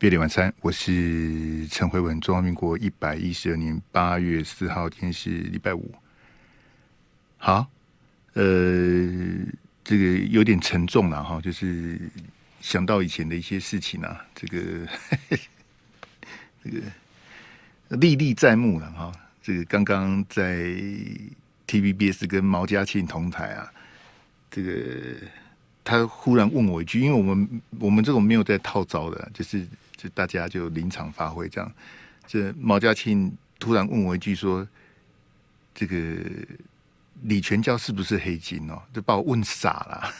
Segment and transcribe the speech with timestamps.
[0.00, 2.18] 别礼晚餐，我是陈慧文。
[2.22, 5.94] 中华民国一百一十二年八月四号，今天是礼拜五。
[7.36, 7.70] 好，
[8.32, 8.42] 呃，
[9.84, 12.00] 这个有点沉重了哈，就是
[12.62, 14.88] 想到以前的一些事情啊，这个
[16.64, 16.80] 这个
[17.98, 19.12] 历历在目了哈。
[19.42, 20.64] 这个刚刚在
[21.66, 23.70] TVBS 跟毛嘉庆同台啊，
[24.50, 24.72] 这个
[25.84, 29.68] 他忽然问我一句，因为我们我们这种没有在套招的，就是。
[30.02, 31.70] 就大家就临场发挥这样，
[32.26, 34.66] 这毛家庆突然问我一句说
[35.74, 36.16] ：“这个
[37.24, 40.10] 李全教是不是黑金哦？”就把我问傻了，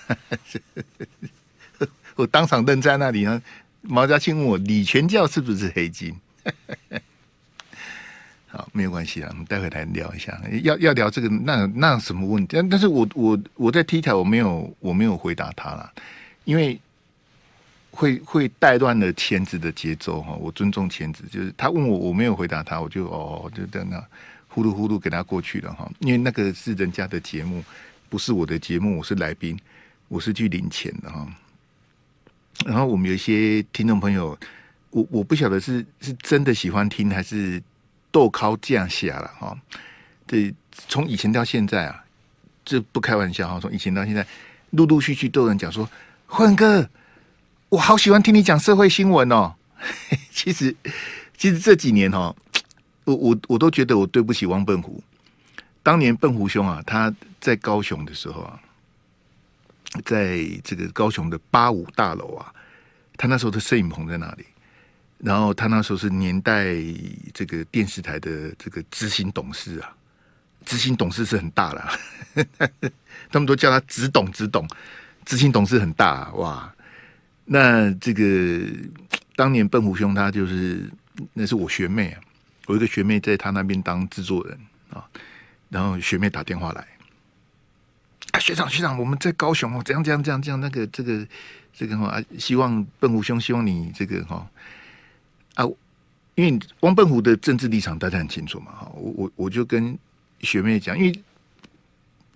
[2.15, 3.41] 我当场愣在那里呢。
[3.81, 6.15] 毛家庆问我：“李全教是不是黑金？”
[8.49, 10.39] 好，没有关系啊，我们待会来聊一下。
[10.63, 12.57] 要要聊这个，那那什么问题？
[12.57, 15.91] 但但是我我我在 T 台我没有我没有回答他了，
[16.45, 16.79] 因为。
[18.01, 24.03] 会会带乱了钳子的节奏哈，我尊重钳子，就是他问我，我没有回答他，我就哦，就等那
[24.49, 27.63] 呼噜呼噜给他过去了哈，因为那个是人家的节目，
[28.09, 29.55] 不是我的节目，我是来宾，
[30.09, 31.29] 我是去领钱的哈。
[32.65, 34.39] 然后我们有一些听众朋友，
[34.89, 37.63] 我我不晓得是是真的喜欢听，还是
[38.11, 39.55] 逗靠这样下了哈。
[40.27, 40.51] 这
[40.89, 42.03] 从以前到现在啊，
[42.65, 44.27] 这不开玩笑哈，从以前到现在，
[44.71, 45.87] 陆陆续续都有人讲说，
[46.25, 46.89] 焕哥。
[47.71, 49.55] 我好喜欢听你讲社会新闻哦。
[50.33, 50.75] 其实，
[51.39, 52.35] 其实这几年哦，
[53.05, 55.01] 我我我都觉得我对不起汪笨虎。
[55.81, 58.61] 当年笨虎兄啊，他在高雄的时候啊，
[60.05, 62.53] 在这个高雄的八五大楼啊，
[63.17, 64.45] 他那时候的摄影棚在那里。
[65.19, 66.75] 然后他那时候是年代
[67.33, 69.95] 这个电视台的这个执行董事啊，
[70.65, 71.93] 执行董事是很大了，
[73.31, 74.67] 他们都叫他执董执董，
[75.25, 76.75] 执行董事很大，哇。
[77.53, 78.65] 那这个
[79.35, 80.89] 当年笨虎兄他就是
[81.33, 82.21] 那是我学妹啊，
[82.67, 84.57] 我一个学妹在他那边当制作人
[84.91, 85.05] 啊，
[85.69, 86.87] 然后学妹打电话来，
[88.39, 91.27] 学长学长，我们在高雄哦，这样这样这样这样，那个这个
[91.75, 94.49] 这个哈，希望笨虎兄希望你这个哈
[95.57, 95.65] 啊，
[96.37, 99.99] 因为汪笨虎的政治立场大家很清楚嘛哈，我我我就跟
[100.43, 101.23] 学妹讲，因为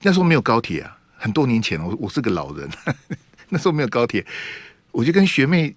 [0.03, 2.69] 那时候没有高铁啊，很多年前我我是个老人，
[3.49, 4.27] 那时候没有高铁。
[4.95, 5.75] 我就跟学妹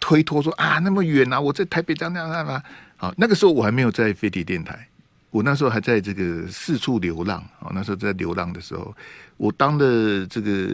[0.00, 2.62] 推脱说啊，那么远啊，我在台北这样这样啊。
[2.96, 4.88] 好，那个时候我还没有在飞碟电台，
[5.30, 7.38] 我那时候还在这个四处流浪。
[7.60, 8.92] 啊，那时候在流浪的时候，
[9.36, 10.68] 我当了这个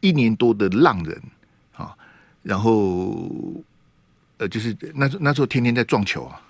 [0.00, 1.22] 一年多的浪人
[1.72, 1.94] 啊。
[2.42, 3.30] 然后
[4.38, 6.40] 呃，就是那那时候天天在撞球啊，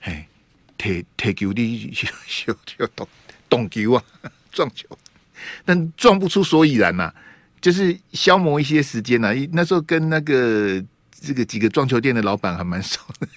[0.00, 0.26] 嘿，
[0.78, 3.08] 踢踢球的就就懂
[3.48, 4.02] 懂球啊，
[4.52, 4.86] 撞球，
[5.64, 7.12] 但撞不出所以然呐、
[7.60, 13.28] 就是消磨一些时间呐、啊，那时候跟那个这个几个撞球店的老板还蛮熟的。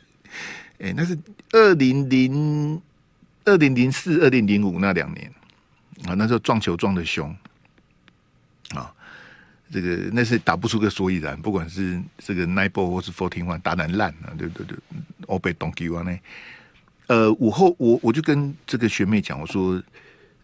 [0.78, 1.18] 哎，那是
[1.52, 2.80] 二零零
[3.44, 5.32] 二零零四二零零五那两年
[6.06, 7.34] 啊，那时候撞球撞得凶
[8.74, 8.92] 啊，
[9.70, 14.76] 这个那是打不出个所以然，不管是这个 nine ball 或是 fourteen one 打得烂啊，对对对，
[15.26, 16.18] 我被董给完呢。
[17.06, 19.82] 呃，午后我我就跟这个学妹讲，我说，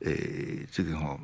[0.01, 1.19] 诶，这个哈。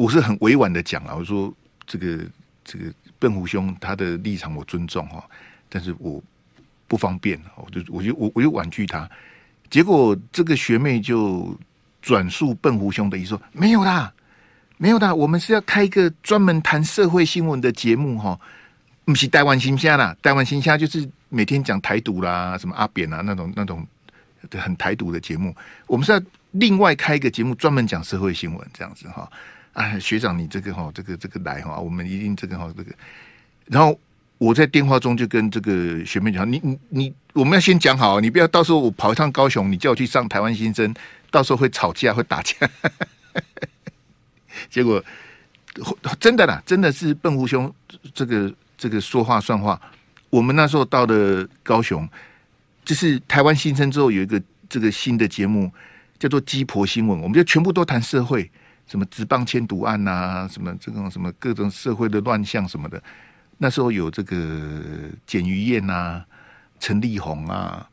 [0.00, 1.54] 我是很委婉的讲了，我说
[1.86, 2.24] 这个
[2.64, 2.86] 这个
[3.18, 5.22] 笨虎兄他的立场我尊重哈，
[5.68, 6.22] 但是我
[6.88, 9.06] 不方便，我就我就我我就婉拒他。
[9.68, 11.54] 结果这个学妹就
[12.00, 14.10] 转述笨虎兄的意思说，没有啦，
[14.78, 18.40] 没有啦，我们是要开一个专门谈社会新闻的节目哈，
[19.04, 23.86] 不是台湾新虾啦，台湾新虾就是每天讲台独啦，什么阿扁啊那种那种
[24.52, 25.54] 很台独的节目，
[25.86, 26.18] 我们是要
[26.52, 29.30] 另外开一个节目专门讲社会新闻这样子哈。
[29.74, 32.92] 哎，学长，你这个哈，这个这个来哈，我们一定这个哈，这个。
[33.66, 33.98] 然后
[34.36, 40.92] 我在电话中就跟这个学妹讲，你你你，我们要先讲好，你不要到时候我跑一趟高雄，你叫我去上台湾新生，
[41.30, 42.54] 到时候会吵架会打架。
[44.68, 45.02] 结果
[46.18, 47.72] 真的啦，真的是笨胡兄
[48.12, 49.80] 这个这个说话算话。
[50.30, 52.08] 我们那时候到了高雄，
[52.84, 55.72] 就是台湾新生之后有一个这个新的节目
[56.18, 58.50] 叫做鸡婆新闻，我们就全部都谈社会。
[58.90, 63.00] 什么职棒签赌案啊，什么这种什么各种社会的乱象什么的，
[63.58, 66.24] 那时候有这个简于晏呐、
[66.80, 67.88] 陈立宏啊、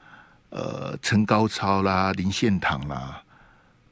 [0.50, 3.22] 呃陈高超啦、林献堂啦，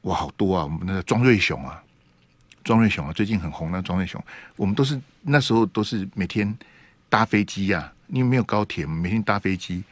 [0.02, 0.64] 哇，好多啊！
[0.64, 1.80] 我们那个庄瑞雄啊，
[2.64, 4.20] 庄瑞雄啊，最近很红那庄瑞雄，
[4.56, 6.58] 我们都是那时候都是每天
[7.08, 9.84] 搭飞机呀、因为没有高铁，每天搭飞机，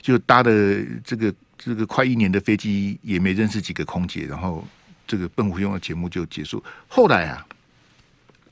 [0.00, 4.64] 就搭的这个这个快一年的飞机，也没认识几个空姐，然后。
[5.08, 6.62] 这个笨虎兄的节目就结束。
[6.86, 7.44] 后来啊，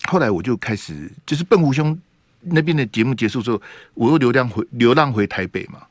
[0.09, 1.97] 后来我就开始，就是笨虎兄
[2.41, 3.63] 那边的节目结束之后，
[3.95, 5.87] 我又流浪回流浪回台北嘛，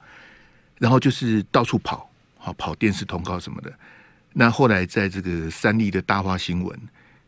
[0.79, 3.71] 然后就是到处跑，好跑电视通告什么的。
[4.33, 6.77] 那后来在这个三立的大话新闻，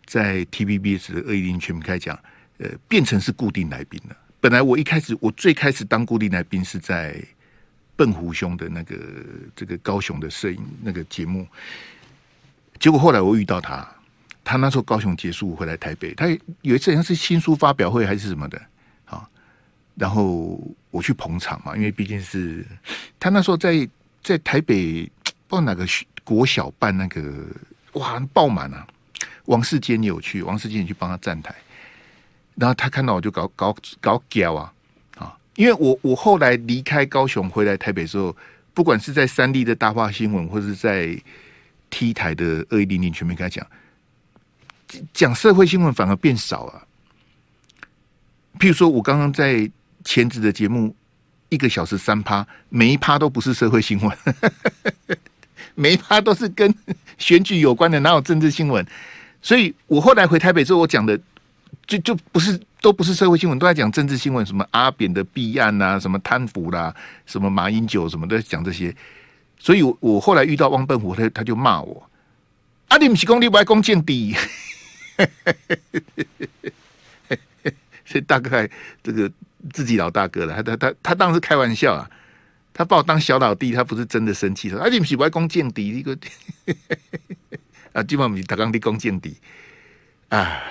[0.05, 2.17] 在 TVBS 的二一零全民开讲，
[2.57, 4.17] 呃，变成是固定来宾了。
[4.39, 7.21] 本来我一开始我最开始当固定来宾是在
[7.95, 8.95] 笨虎兄的那个
[9.55, 11.47] 这个高雄的摄影那个节目，
[12.79, 13.87] 结果后来我遇到他。
[14.49, 16.25] 他那时候高雄结束回来台北，他
[16.61, 18.57] 有一次好像是新书发表会还是什么的，
[19.03, 19.27] 啊，
[19.95, 20.57] 然后
[20.89, 22.65] 我去捧场嘛，因为毕竟是
[23.19, 23.85] 他那时候在
[24.23, 25.03] 在台北
[25.49, 25.85] 不知道哪个
[26.23, 27.45] 国小办那个
[27.95, 28.87] 哇爆满啊，
[29.47, 31.53] 王世坚也有去，王世坚也去帮他站台，
[32.55, 34.73] 然后他看到我就搞搞搞屌啊
[35.17, 38.33] 啊，因为我我后来离开高雄回来台北之后，
[38.73, 41.21] 不管是在三立的大话新闻，或者是在
[41.89, 43.65] T 台的二一零零全面开讲。
[45.13, 46.87] 讲社会新闻反而变少了。
[48.57, 49.69] 譬如说，我刚刚在
[50.05, 50.95] 前子的节目，
[51.49, 54.17] 一个小时三趴，每一趴都不是社会新闻，
[55.75, 56.73] 每一趴都是跟
[57.17, 58.85] 选举有关的，哪有政治新闻？
[59.41, 61.19] 所以我后来回台北之后，我讲的
[61.85, 66.95] 就就不是都不是社会新闻，都在讲政治新闻，什么阿扁的弊案啊，什么贪腐啦，
[67.25, 68.95] 什么马英九什么都在讲这些。
[69.59, 72.09] 所以我，我后来遇到汪笨虎，他他就骂我
[72.89, 74.35] ：“啊，你不是讲你不爱讲见底。”
[78.05, 78.69] 所以大概
[79.03, 79.29] 这个
[79.73, 82.09] 自己老大哥了，他他他他当时开玩笑啊，
[82.73, 84.69] 他把我当小老弟，他不是真的生气。
[84.69, 86.17] 说啊，你不是外公见底一个
[87.91, 89.35] 啊，基本上你打刚立功见底
[90.29, 90.61] 啊，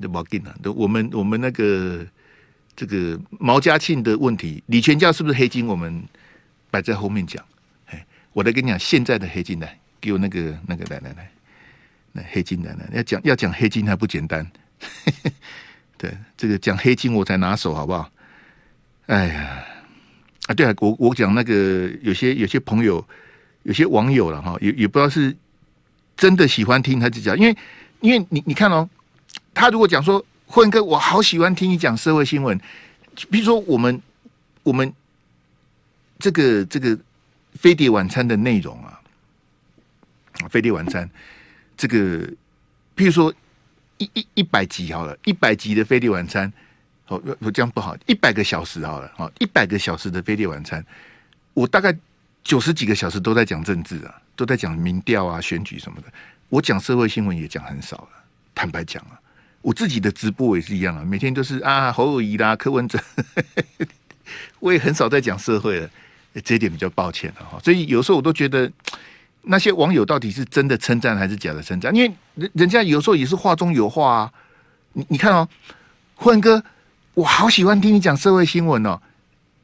[0.00, 0.56] 就不要紧了。
[0.62, 2.04] 都我们我们那个
[2.74, 5.66] 这个毛家庆的问题，李全教是不是黑金？
[5.66, 6.02] 我们
[6.76, 7.42] 摆在后面讲。
[7.86, 11.30] 哎，我来跟你讲，现在的黑金来，给我那个那个来来来。
[12.32, 14.50] 黑金来了，要讲要讲黑金还不简单，
[15.98, 18.10] 对这个讲黑金我才拿手好不好？
[19.06, 19.62] 哎呀
[20.46, 23.06] 啊，对啊，我我讲那个有些有些朋友
[23.64, 25.36] 有些网友了哈，也也不知道是
[26.16, 27.56] 真的喜欢听他就讲，因为
[28.00, 28.88] 因为你你看哦，
[29.52, 32.58] 他如果讲说混哥，我好喜欢听你讲社会新闻，
[33.30, 34.00] 比如说我们
[34.62, 34.90] 我们
[36.18, 36.98] 这个这个
[37.54, 39.00] 飞碟晚餐的内容啊，
[40.50, 41.08] 飞碟晚餐。
[41.76, 42.26] 这个，
[42.96, 43.32] 譬如说
[43.98, 46.50] 一一一百集好了，一百集的飞碟晚餐，
[47.08, 50.82] 哦，我这样不好，一百个小时好了，哦，一百个小时的飞碟晚餐，
[51.52, 51.94] 我大概
[52.42, 56.06] 九十几个小时都在讲政治啊，都在讲民调啊、选举什么的。
[56.48, 58.08] 我讲社会新闻也讲很少了，
[58.54, 59.20] 坦白讲啊，
[59.60, 62.98] 我自己的直播也是一样啊，每天都是啊侯友谊啦、柯文哲，
[64.60, 65.90] 我也很少在讲社会了，
[66.40, 67.58] 这一点比较抱歉了哈。
[67.62, 68.70] 所以有时候我都觉得。
[69.48, 71.94] 那些网友到底是真的称赞还是假的称赞？
[71.94, 74.32] 因为人人家有时候也是话中有话啊。
[74.92, 75.48] 你你看哦，
[76.16, 76.60] 混哥，
[77.14, 79.00] 我好喜欢听你讲社会新闻哦。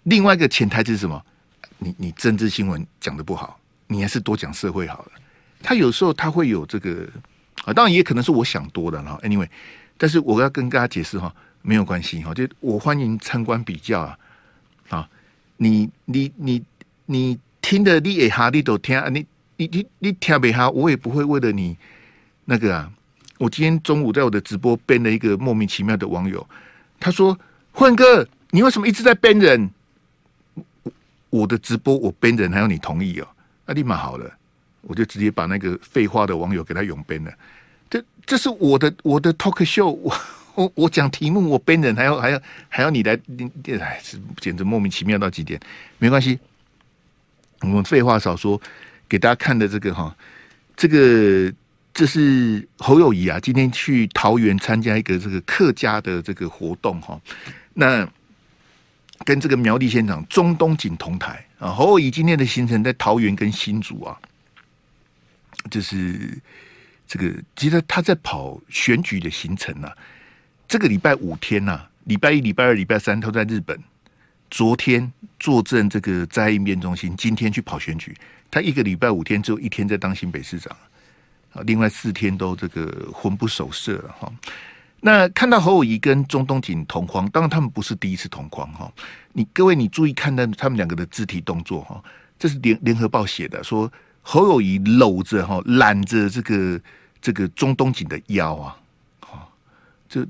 [0.04, 1.20] 另外一个潜台词是什么？
[1.78, 3.58] 你你政治新闻讲的不好，
[3.88, 5.10] 你还是多讲社会好了。
[5.64, 7.08] 他有时候他会有这个
[7.64, 9.18] 啊，当然也可能是我想多了哈。
[9.24, 9.48] Anyway，
[9.98, 14.16] 但是我要跟大家解释哈，没有关系哈，就我欢迎参观比较啊。
[15.56, 16.62] 你你你
[17.06, 19.24] 你听的你也哈，你都听啊你。
[19.58, 21.76] 你你你听不哈，我也不会为了你
[22.46, 22.90] 那个啊。
[23.38, 26.44] 我今天中午在我的直播编了一个莫名其妙的网友，
[26.98, 27.38] 他说
[27.70, 29.70] ：“混哥，你为什么一直在编人？”
[30.82, 30.92] 我
[31.30, 33.28] 我的直播我编人还要你同意哦？
[33.66, 34.28] 那立马好了，
[34.80, 37.32] 我就直接把那个废话的网友给他永编了。
[37.88, 40.12] 这这是我的我的 talk show，我
[40.54, 45.60] 我我讲题目我 ban 人还要还要还要你来，你哎，是简直莫名其妙到极点。
[45.98, 46.38] 没关系，
[47.60, 48.60] 我们废话少说。
[49.08, 50.16] 给大家看的这个哈，
[50.74, 51.52] 这个
[51.92, 57.20] 这是侯友谊啊，今天去桃园参加一个这个客家的这个活动哈，
[57.74, 58.08] 那
[59.26, 61.68] 跟这个苗栗县长钟东锦同台啊。
[61.68, 64.18] 侯友谊今天的行程在桃园跟新竹啊，
[65.70, 66.38] 就是
[67.06, 69.94] 这个其实他在跑选举的行程啊，
[70.72, 73.78] 这个礼拜五天呐、礼拜一、礼拜二、礼拜三都在日本，
[74.50, 78.16] 昨天坐镇这个在应变中心，今天去跑选举。
[78.50, 80.74] 他一个礼拜五天，只有一天在当新北市长，
[81.52, 84.32] 啊，另外四天都这个魂不守舍了哈。
[85.00, 88.90] 那看到侯友宜跟钟东锦同框，当然他们不是第一次同框哈。
[89.34, 92.02] 你各位你注意看到他们两个的肢体动作哈，
[92.38, 96.80] 这是联联合报写的，说侯友宜搂着哈揽着这个
[97.20, 98.76] 这个钟东锦的腰啊，
[99.20, 99.46] 哈，
[100.08, 100.26] 这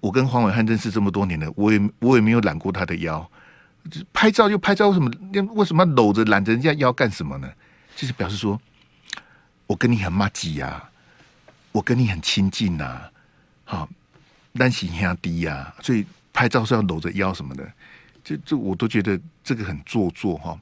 [0.00, 3.30] 我跟黄伟汉认识这么多年了，我也我也没有揽过他的腰。
[4.12, 5.10] 拍照就拍照，为什么？
[5.54, 7.50] 为什么搂着揽着人家腰干什么呢？
[7.96, 8.60] 就是表示说，
[9.66, 10.88] 我跟你很麻吉呀，
[11.72, 13.00] 我跟你很亲近呐，
[13.64, 13.88] 好，
[14.54, 17.72] 担心压低呀，所以拍照是要搂着腰什么的，
[18.22, 20.58] 这这我都觉得这个很做作哈。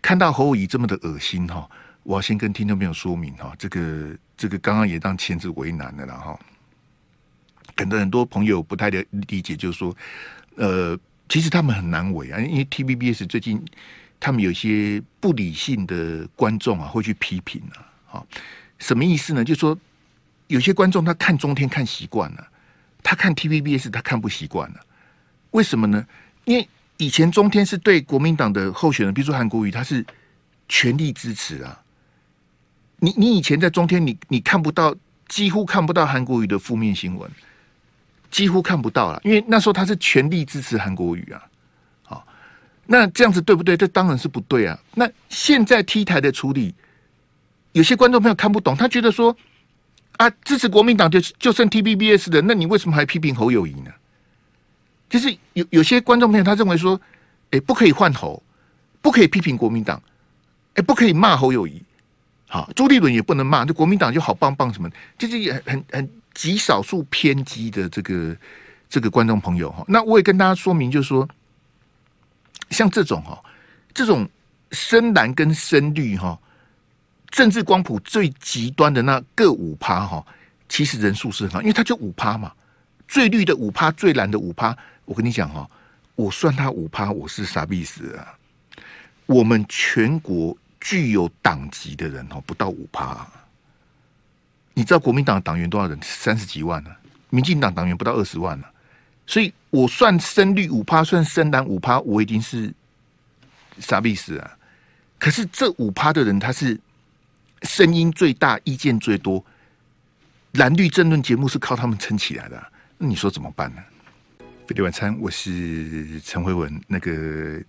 [0.00, 1.68] 看到侯友宜这么的恶心哈，
[2.04, 6.38] 我要先跟听众朋友说明哈，这个这个刚刚也让签字为难的了哈。
[7.80, 9.96] 可能很多朋友不太的理解，就是说，
[10.56, 10.98] 呃，
[11.30, 13.58] 其实他们很难为啊，因为 TVBS 最近
[14.20, 18.26] 他们有些不理性的观众啊，会去批评啊，好，
[18.78, 19.42] 什么意思呢？
[19.42, 19.78] 就是说
[20.48, 22.46] 有些观众他看中天看习惯了，
[23.02, 24.80] 他看 TVBS 他看不习惯了，
[25.52, 26.06] 为什么呢？
[26.44, 26.68] 因为
[26.98, 30.04] 以前中天是对国民党的候选人，比如说韩国瑜，他是
[30.68, 31.80] 全力支持啊。
[32.98, 34.94] 你你以前在中天，你你看不到，
[35.28, 37.30] 几乎看不到韩国瑜的负面新闻。
[38.30, 41.42] 几乎看不到了，因为那时候他是全力支持韩国瑜啊，
[42.02, 42.26] 好，
[42.86, 43.76] 那这样子对不对？
[43.76, 44.78] 这当然是不对啊。
[44.94, 46.72] 那现在 T 台的处理，
[47.72, 49.36] 有些观众朋友看不懂，他觉得说
[50.16, 53.90] 啊，支持国民党就就剩 T B B S 的，那你为什么还批评侯友谊呢？
[55.08, 57.00] 就是有有些观众朋友他认为说，
[57.50, 58.40] 哎、不可以换侯，
[59.02, 60.00] 不可以批评国民党，
[60.74, 61.82] 哎、不可以骂侯友谊，
[62.46, 66.08] 好，朱立伦也不能骂，就国民党就好棒棒什么，就是也很很。
[66.34, 68.36] 极少数偏激的这个
[68.88, 71.28] 这个观众朋友哈，那我也跟大家说明，就是说，
[72.70, 73.42] 像这种哈，
[73.92, 74.28] 这种
[74.72, 76.38] 深蓝跟深绿哈，
[77.28, 80.24] 政治光谱最极端的那各五趴哈，
[80.68, 82.52] 其实人数是很好，因为他就五趴嘛，
[83.06, 84.76] 最绿的五趴，最蓝的五趴。
[85.04, 85.68] 我跟你讲哈，
[86.14, 88.34] 我算他五趴，我是啥意思啊？
[89.26, 93.26] 我们全国具有党籍的人哦，不到五趴。
[94.80, 95.98] 你知道国民党党员多少人？
[96.00, 96.90] 三十几万呢、
[97.28, 98.66] 民进党党员不到二十万呢、
[99.26, 102.72] 所以我算深绿五趴，算深蓝五趴，我已经是
[103.78, 104.56] 啥意思啊？
[105.18, 106.80] 可是这五趴的人，他是
[107.64, 109.44] 声音最大、意见最多。
[110.52, 113.82] 蓝绿争论节目是靠他们撑起来的、那你说怎么办呢？
[114.66, 116.80] 飞碟晚餐，我是陈慧文。
[116.86, 117.62] 那个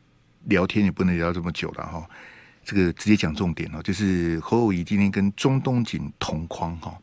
[0.45, 2.09] 聊天也不能聊这么久了哈。
[2.63, 6.97] 这个直接讲重点哦，就是侯友宜今天跟钟东锦同框哈。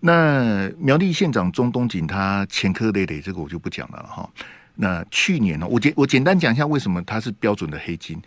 [0.00, 4.28] 那苗栗县长钟东锦他前科累累，这个我就不讲了哈。
[4.74, 8.20] 那去年呢，我简我简单讲一下为什么他是标准的黑金。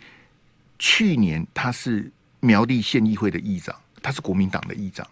[0.78, 5.06] 去年他是苗栗县议会的议长，他是国民党的议长。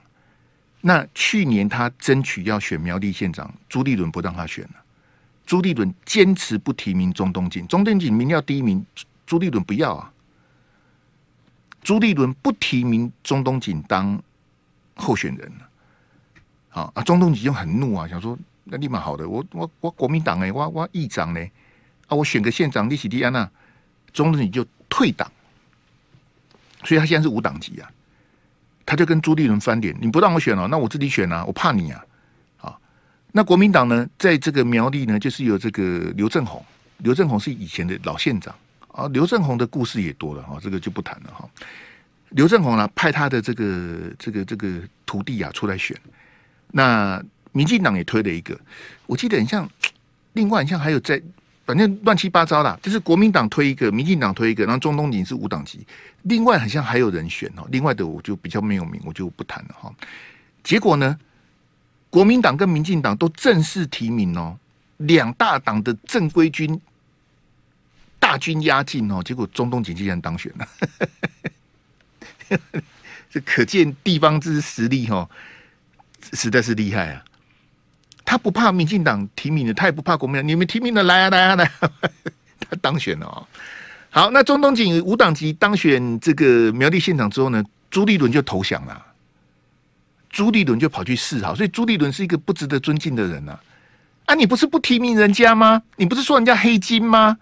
[0.81, 4.75] 那去年他争取要选苗栗县长，朱立伦不让他选了。
[5.47, 8.85] 朱立伦坚持不提名钟东锦，钟东锦民调第一名，
[9.27, 10.13] 朱立伦不要啊。
[11.85, 14.21] 朱立伦不提名中东锦当
[14.97, 15.53] 候选人
[16.71, 17.03] 啊啊！
[17.03, 21.41] 中东锦就很怒啊，想说那立马好的，我我我国民党哎，我我议长呢
[22.09, 23.49] 啊，我选个县长利喜蒂安娜，
[24.15, 25.31] 中东锦就退党，
[26.85, 27.91] 所以他现在是无党籍啊。
[28.87, 32.05] 他就跟朱立伦翻脸，你不让我选了，那我自己选啊，我怕你啊！
[32.61, 32.79] 啊，
[33.33, 36.65] 那国民党呢，在这个苗栗呢，就是有这个刘政宏，
[36.99, 38.55] 刘政宏是以前的老县长。
[38.95, 41.49] 啊，刘政鸿的故事也多了哈，这个就不谈了哈。
[42.31, 45.97] 刘政鸿呢，派他的这个这个这个徒弟啊出来选，
[46.71, 47.21] 那
[47.51, 48.57] 民进党也推了一个，
[49.07, 49.69] 我记得很像，
[50.35, 51.21] 另外很像还有在，
[51.67, 55.85] 反正乱七八糟啦，就是国民党推一个，民进党推一个，然后钟东锦是五党籍，
[56.23, 59.93] 另外好像还有人选哦，另外的我就比较没有名，我就不谈了哈。
[60.63, 61.19] 结果呢，
[62.11, 64.57] 国民党跟民进党都正式提名哦，
[64.99, 66.81] 两大党的正规军。
[68.35, 70.67] 大军压境哦，结果中东锦竟然当选了，
[73.31, 75.31] 这可见地方之实力哦，
[76.33, 77.23] 实在是厉害啊！
[78.25, 81.89] 他不怕民进党提名的，他也不怕国民党，你们提名的来啊来啊来啊，
[82.59, 83.47] 他当选了哦。
[84.11, 89.01] 好，那中东锦五党籍当选这个苗栗县长之后呢，朱立伦就投降了，
[90.29, 93.61] 朱立伦就跑去示好，所以朱立伦是一个不值得尊敬的人啊！
[94.25, 95.81] 啊，你不是不提名人家吗？
[95.95, 97.39] 你不是说人家黑金吗？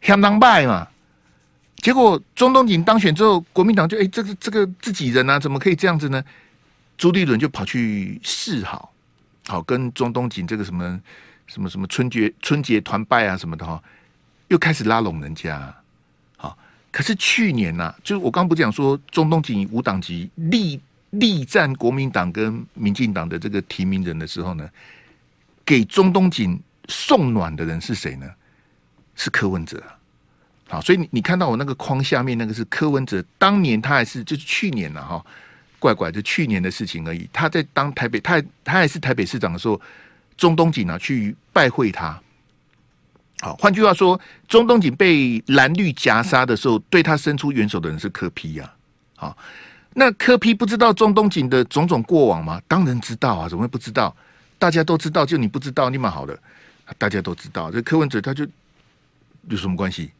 [0.00, 0.88] 相当败嘛，
[1.76, 6.22] 结果中东锦当选之后，国民党就哎、这个这个自己人啊，怎么可以这样子呢？
[6.96, 8.92] 朱立伦就跑去示好，
[9.46, 11.00] 好跟中东锦这个什么
[11.46, 13.80] 什么什么春节春节团拜啊什么的哈，
[14.48, 15.74] 又开始拉拢人家。
[16.36, 16.56] 好，
[16.90, 24.68] 可是去年呐、啊，就是我刚不讲说中东锦无党籍力力战国民党跟民进党的这个提名人的时候呢，
[25.64, 28.26] 给中东锦送暖的人是谁呢？
[29.18, 29.82] 是柯文哲，
[30.68, 35.22] 好，所以你你看到我那个框下面那个是柯文哲，当年他还是就是去年了哈，
[35.80, 37.28] 怪怪就去年的事情而已。
[37.32, 39.78] 他在当台北，他他还是台北市长的时候，
[40.36, 42.18] 中东锦呢去拜会他。
[43.40, 48.72] 好，换句话说，中东锦被蓝绿夹杀的时候，对他伸出援手的人是柯 P 呀。
[49.16, 49.36] 好，
[49.94, 52.62] 那柯 P 不知道中东锦的种种过往吗？
[52.68, 54.14] 当然知道啊，怎么会不知道？
[54.60, 56.38] 大家都知道，就你不知道，你蛮好的，
[56.98, 57.70] 大家都知道。
[57.70, 58.44] 这柯文哲他就
[59.48, 60.10] 有什么关系？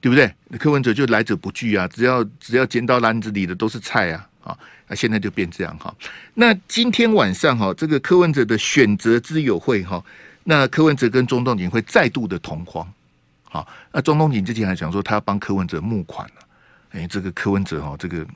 [0.00, 0.34] 对不对？
[0.58, 4.28] 柯文哲就来者不拒啊，只要只要捡到篮子里的都是菜啊！
[4.42, 5.94] 啊，那现在就变这样哈。
[6.34, 10.04] 那今天晚上哈，这个柯文哲的选择之友会哈，
[10.44, 12.90] 那柯文哲跟钟东锦会再度的同框。
[13.44, 16.40] 好，那钟东锦之前还讲说他要帮柯文哲募款啊，
[16.90, 18.26] 哎，这个柯文哲哈，这个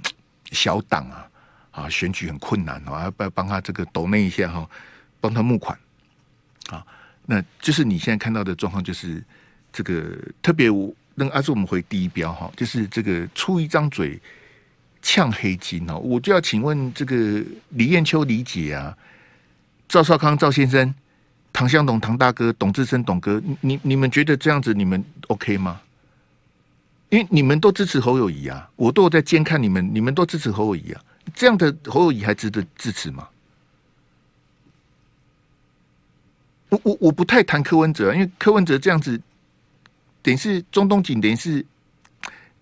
[0.53, 1.27] 小党啊。
[1.73, 4.67] 啊，选举很困难啊，要帮他这个抖内一下哈，
[5.21, 5.79] 帮他募款
[6.71, 6.83] 啊。
[7.27, 9.23] 那就是你现在看到的状况，就是
[9.77, 14.19] 这个特别我那阿是我们回第一标哈，就是这个出一张嘴
[15.03, 18.97] 呛黑金哦，我就要请问这个李艳秋李姐啊，
[19.87, 20.95] 赵少康赵先生，
[21.53, 25.79] 唐湘龙唐大哥，董志生董哥，你你们觉得这样子你们 OK 吗？
[27.11, 31.03] 因为你们都支持侯友谊啊，我都有在监看你们，你们都支持侯友谊啊。
[31.35, 33.29] 这样的侯友谊还值得支持吗？
[36.71, 39.21] 我我我不太谈柯文哲，因为柯文哲这样子，
[40.27, 41.65] 等于是中东锦，等于是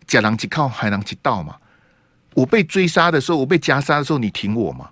[0.06, 1.56] 假狼即靠海狼即到嘛。
[2.34, 4.90] 我被追杀的时候，我被夹杀的时候，你挺我嘛？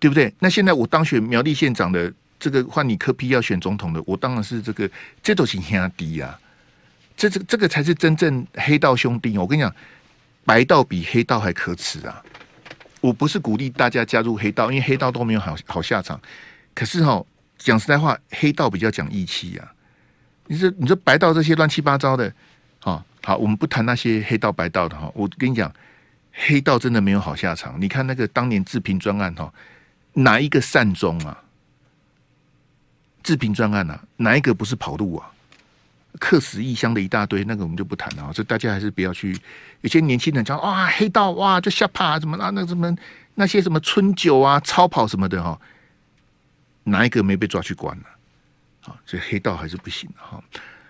[0.00, 0.34] 对不对？
[0.40, 4.90] 那现在我当选苗栗县长的这个换你柯 P 要选总统的，我当然是这个
[5.22, 6.36] 这都是兄弟啊，
[7.16, 9.38] 这这这个才是真正黑道兄弟。
[9.38, 9.72] 我跟你讲，
[10.44, 12.20] 白道比黑道还可耻啊！
[13.00, 16.20] 我不是鼓励大家加入黑道，因为黑道都没有好好下场。
[16.74, 17.24] 可是哈，
[17.56, 19.72] 讲实在话，黑道比较讲义气呀。
[20.46, 22.32] 你说，你说白道这些乱七八糟的，
[22.80, 25.10] 啊，好，我们不谈那些黑道白道的哈。
[25.14, 25.72] 我跟你讲，
[26.32, 27.80] 黑道真的没有好下场。
[27.80, 29.52] 你看那个当年治平专案哈，
[30.12, 31.42] 哪一个善终啊？
[33.22, 35.30] 治平专案啊，哪一个不是跑路啊？
[36.18, 38.30] 客死异乡的一大堆，那个我们就不谈了。
[38.32, 39.36] 这大家还是不要去。
[39.82, 42.50] 有些年轻人讲哇，黑道哇就吓怕什么啊？
[42.50, 42.96] 那什么
[43.34, 45.60] 那些什么春酒啊、超跑什么的哈，
[46.84, 48.04] 哪一个没被抓去关呢？
[48.06, 48.15] 啊，
[49.06, 50.42] 所以黑道还是不行的哈。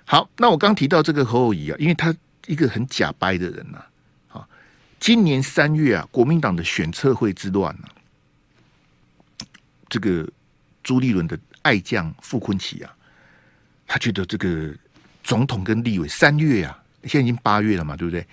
[0.05, 2.15] 好，那我刚提到这个侯友谊啊，因为他
[2.47, 3.85] 一个很假掰的人呐。
[4.29, 4.49] 啊，
[4.99, 7.89] 今年三月啊，国民党的选策会之乱呢，
[9.89, 10.29] 这个
[10.83, 12.95] 朱立伦的爱将傅昆萁啊，
[13.87, 14.75] 他觉得这个。
[15.27, 18.25] 总统跟立委三月啊，现在已经八月了嘛，对不对？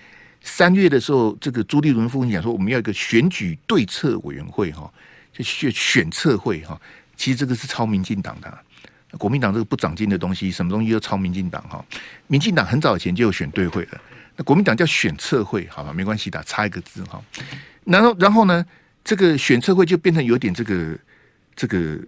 [0.43, 4.93] 三月的时候，这个朱立伦夫人讲说，我们要一个选举对策委员会哈，
[5.32, 6.80] 就选选策会哈。
[7.17, 8.60] 其实这个是超民进党的，
[9.17, 11.84] 国民党这个不长进的东西，什么东西都抄民进党哈。
[12.28, 14.02] 民进党很早以前就有选对会了，
[14.36, 17.21] 那国民党叫选策会，好吧，没关系的，差一个字哈。
[17.86, 18.65] 然后，然后呢，
[19.04, 20.97] 这个选策会就变成有点这个
[21.56, 21.99] 这个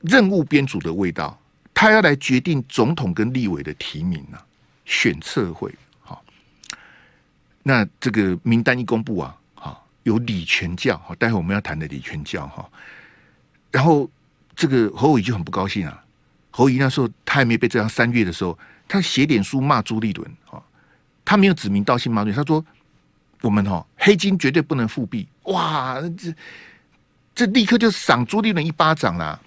[0.00, 1.38] 任务编组的味道。
[1.74, 4.38] 他要来决定总统跟立委的提名啊，
[4.84, 6.22] 选策会好。
[7.64, 12.68] 那这个名单一公布啊，好，有李全教，好，待会我们要谈的李全教哈。
[13.72, 14.08] 然后
[14.54, 16.04] 这个侯伟就很不高兴啊，
[16.52, 20.62] 侯友宜那时候他还没被这样，三月的时候，他写点书骂朱立伦啊，
[21.24, 22.64] 他没有指名道姓骂你，他说
[23.40, 26.32] 我们哈黑金绝对不能复辟，哇，这
[27.34, 29.40] 这立刻就赏朱立伦一巴掌啦，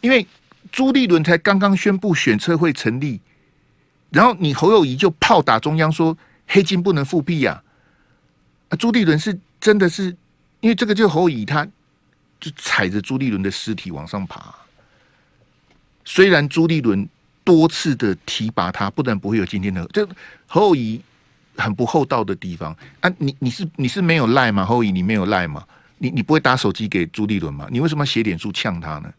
[0.00, 0.24] 因为。
[0.70, 3.20] 朱立伦才刚刚宣布选策会成立，
[4.08, 7.62] 然后你侯友谊就炮打中央说黑金不能复辟呀！
[8.70, 10.16] 啊，朱立伦是真的是
[10.60, 11.66] 因为这个，就侯友宜他
[12.40, 14.54] 就踩着朱立伦的尸体往上爬。
[16.04, 17.08] 虽然朱立伦
[17.44, 19.84] 多次的提拔他，不然不会有今天的。
[19.86, 20.08] 就
[20.46, 21.00] 侯友宜
[21.56, 23.12] 很不厚道的地方啊！
[23.18, 24.64] 你你是你是没有赖吗？
[24.64, 25.64] 侯友宜你没有赖吗？
[25.98, 27.68] 你你不会打手机给朱立伦吗？
[27.70, 29.12] 你为什么要写脸书呛他呢？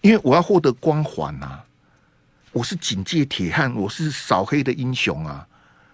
[0.00, 1.64] 因为我要获得光环啊！
[2.52, 5.46] 我是警界铁汉，我是扫黑的英雄啊！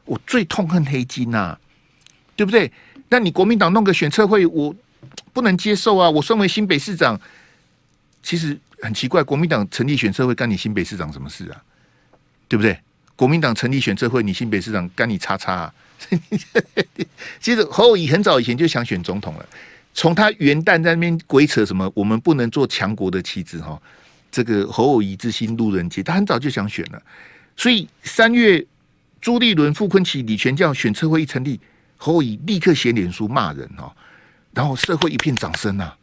[0.05, 1.59] 我最痛恨黑金呐，
[2.37, 2.71] 对不对？
[3.09, 4.75] 那你国民党弄个选策会，我
[5.33, 6.09] 不能接受啊！
[6.09, 7.21] 我身为新北市长，
[8.23, 11.63] 其实很奇怪，国民党成立选策会干你新北市长什么事啊？
[12.49, 12.79] 对不对？
[13.17, 15.75] 国民党成立选策会，你新北市长干你叉叉啊？
[17.41, 19.47] 其实侯友很早以前就想选总统了。
[19.95, 23.81] 从他元旦在那边鬼扯什么，我们不能做强国的棋子哈。
[24.31, 27.03] 这个侯友宜之心路人皆，他很早就想选了。
[27.57, 28.63] 所以三月
[29.23, 31.59] 朱立伦、傅崐萁、李全教选策会一成立，
[31.97, 33.91] 侯友宜立刻写脸书骂人哈，
[34.53, 35.97] 然后社会一片掌声啊，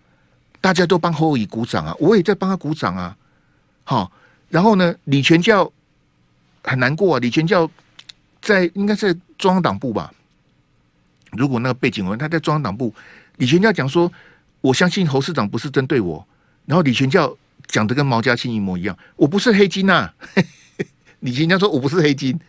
[0.64, 3.18] 大家都帮侯友宜鼓掌啊，我也在帮他鼓掌啊。
[3.84, 4.10] 好，
[4.48, 5.70] 然后呢，李全教
[6.64, 7.70] 很难过啊，李全教
[8.42, 10.14] 在应该在中央党部吧？
[11.32, 12.96] 如果那个背景文他在中央党部。
[13.38, 14.10] 李全教讲说
[14.62, 16.26] ：“我相信侯市长不是针对我。”
[16.66, 17.36] 然后李全教
[17.68, 20.14] 讲的跟毛家庆一模一样：“我不是黑金呐、啊。
[21.20, 22.40] ”李全教说：“我不是黑金。”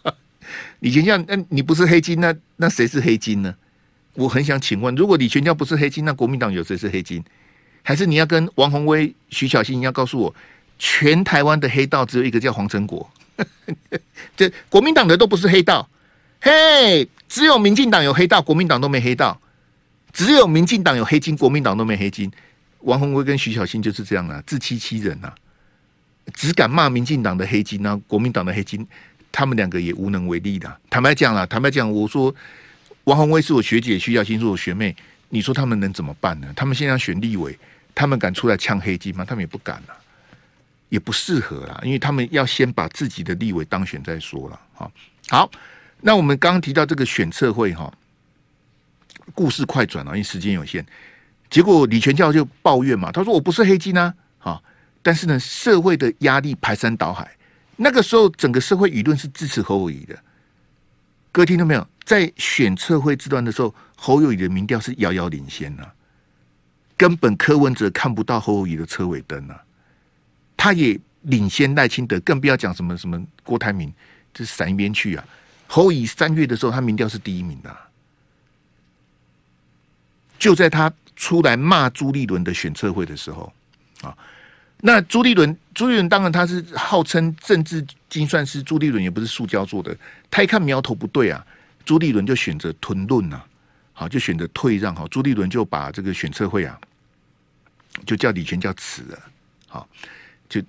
[0.80, 3.54] 李全教，那你不是黑金，那那谁是黑金呢？
[4.16, 7.22] 我很想请问，如果李全教不是黑金，那国民党有谁是黑金？
[7.82, 10.34] 还是你要跟王宏威、徐巧芯要告诉我，
[10.78, 13.08] 全台湾的黑道只有一个叫黄成国，
[14.36, 15.88] 这国民党的都不是黑道，
[16.40, 19.40] 嘿，只有民进党有黑道，国民党都没黑道，
[20.12, 22.28] 只有民进党有黑金，国民党都没黑金。
[22.80, 25.34] 王宏威跟徐小新就是这样啊，自欺欺人啊，
[26.34, 28.86] 只敢骂民进党的黑金啊，国民党的黑金，
[29.30, 30.76] 他们两个也无能为力的。
[30.90, 32.34] 坦白讲了，坦白讲，我说
[33.06, 34.94] 王鸿薇是我学姐，徐巧芯是我学妹，
[35.28, 36.52] 你说他们能怎么办呢？
[36.56, 37.56] 他们现在选立委。
[37.94, 39.24] 他们敢出来呛黑金吗？
[39.24, 39.96] 他们也不敢了，
[40.90, 44.60] 也不适合啦，因为他们要先把自己的立委当选再说了。
[44.74, 44.92] 好，
[45.30, 45.50] 好，
[46.02, 47.90] 那我们刚刚提到这个选测会哈，
[49.32, 50.84] 故事快转了，因为时间有限。
[51.48, 54.12] 结果李全教就抱怨嘛，他说我不是黑金啊，
[55.02, 57.34] 但是呢，社会的压力排山倒海，
[57.76, 60.18] 那个时候整个社会舆论是支持侯友宜的。
[61.32, 61.88] 各位听到没有？
[62.06, 65.92] 在选测会这段的时候，侯友宜的民调是遥遥领先啊。
[66.96, 69.62] 根本柯文哲看不到侯友宜的车尾灯啊，
[70.56, 73.92] 他也领先赖清德，更不要讲什么什么郭台铭，
[74.32, 75.22] 这闪一边去啊！
[75.66, 77.76] 侯友宜三月的时候，他民调是第一名的，
[80.38, 83.52] 就在他出来骂朱立伦的选测会的时候
[84.00, 84.16] 啊，
[84.80, 89.94] 那朱立伦，朱立伦当然他是号称政治精算师，朱立伦也不是塑胶做的，
[90.30, 91.44] 他一看苗头不对啊，
[91.86, 93.42] 朱立伦就选择吞论啊。
[93.94, 94.94] 好，就选择退让。
[94.94, 96.78] 好，朱立伦就把这个选测会啊，
[98.04, 99.18] 就叫李全教辞了。
[99.66, 99.88] 好，
[100.50, 100.60] 就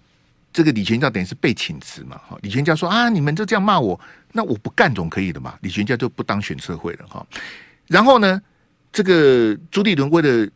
[0.53, 2.21] 这个李全教等于是被请辞嘛。
[2.25, 3.99] 好，李全教说啊，你们就这样骂我，
[4.31, 5.59] 那我不干总可以的嘛。
[5.61, 7.07] 李全教就不当选测会了。
[7.07, 7.27] 哈，
[7.87, 8.41] 然后呢，
[8.93, 10.49] 这个朱立伦为了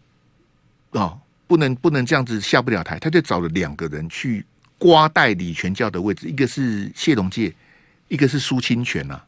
[0.91, 4.45] 哦，不能不能这样子下不了台，他就找了两个人去
[4.77, 7.53] 瓜代李全教的位置，一个是谢龙介，
[8.07, 9.21] 一个是苏清泉呐、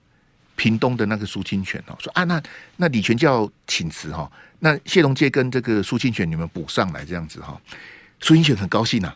[0.56, 2.42] 屏东的那个苏清泉哦，说啊，那
[2.78, 7.60] 那李全教请辞哈，那谢龙介跟这个苏清泉你们补上来这样子哈，
[8.20, 9.14] 苏清泉很高兴呐，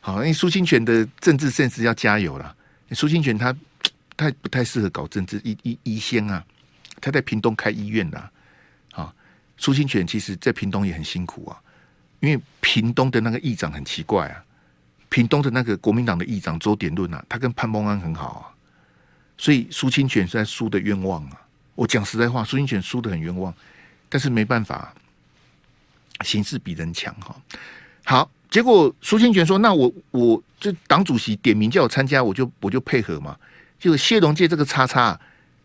[0.00, 2.54] 好，因为苏清泉的政治甚至要加油了，
[2.92, 3.56] 苏清泉他
[4.16, 6.44] 他不太适合搞政治，医医医仙啊，
[7.00, 8.30] 他在屏东开医院的
[8.92, 9.12] 啊，
[9.56, 11.58] 苏清泉其实在屏东也很辛苦啊，
[12.20, 14.44] 因为屏东的那个议长很奇怪啊，
[15.08, 18.55] 屏东的那个国民党的议长周典论啊，他跟潘孟安很好啊。
[19.38, 21.42] 所以苏清泉现在输的冤枉啊！
[21.74, 23.52] 我讲实在话，苏清泉输的很冤枉，
[24.08, 24.94] 但是没办法，
[26.24, 27.36] 形势比人强哈。
[28.02, 33.36] 好，结果苏清泉说：“那我我就党主席点名叫我参加，我就我就配合嘛。”
[33.78, 35.20] 就谢龙介这个叉叉，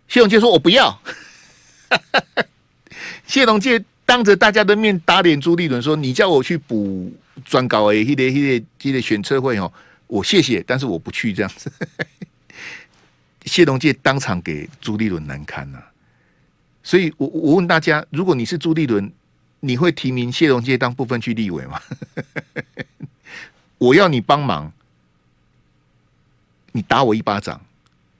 [0.09, 1.01] 谢龙介说：“我不要。
[3.25, 7.09] ”谢龙介当着大家的面打脸朱立伦说：“你叫我去补
[7.45, 9.71] 专稿诶，一列一列一列选测会哦，
[10.07, 11.71] 我谢谢，但是我不去这样子。”
[13.45, 15.91] 谢龙介当场给朱立伦难堪呐、啊，
[16.83, 19.11] 所以我我问大家，如果你是朱立伦，
[19.59, 21.81] 你会提名谢龙介当部分区立委吗？
[23.79, 24.71] 我要你帮忙，
[26.71, 27.59] 你打我一巴掌，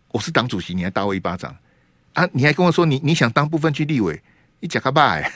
[0.10, 1.56] 我是党主席，你还打我一巴掌
[2.14, 2.28] 啊？
[2.34, 4.22] 你还跟我说你你想当部分区立委，
[4.60, 5.32] 你假个拜！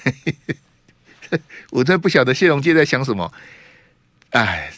[1.70, 3.32] 我真不晓得谢龙介在想什么，
[4.32, 4.72] 哎。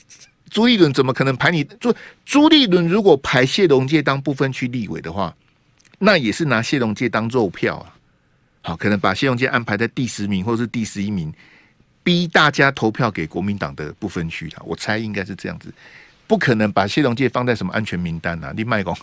[0.50, 1.64] 朱立伦怎么可能排你？
[1.64, 1.94] 朱
[2.26, 5.36] 朱立伦如果排谢龙介当不分区立委的话，
[6.00, 7.96] 那也是拿谢龙介当肉票啊。
[8.62, 11.34] 好，可能把谢龙介安排在第十名或是第十一名，
[12.04, 14.64] 逼大家投票给国民党的不分区啊。
[14.66, 15.74] 我猜应该是这样子，
[16.28, 18.54] 不可能把谢龙介放在什么安全名单啊。
[18.56, 18.96] 你麦讲，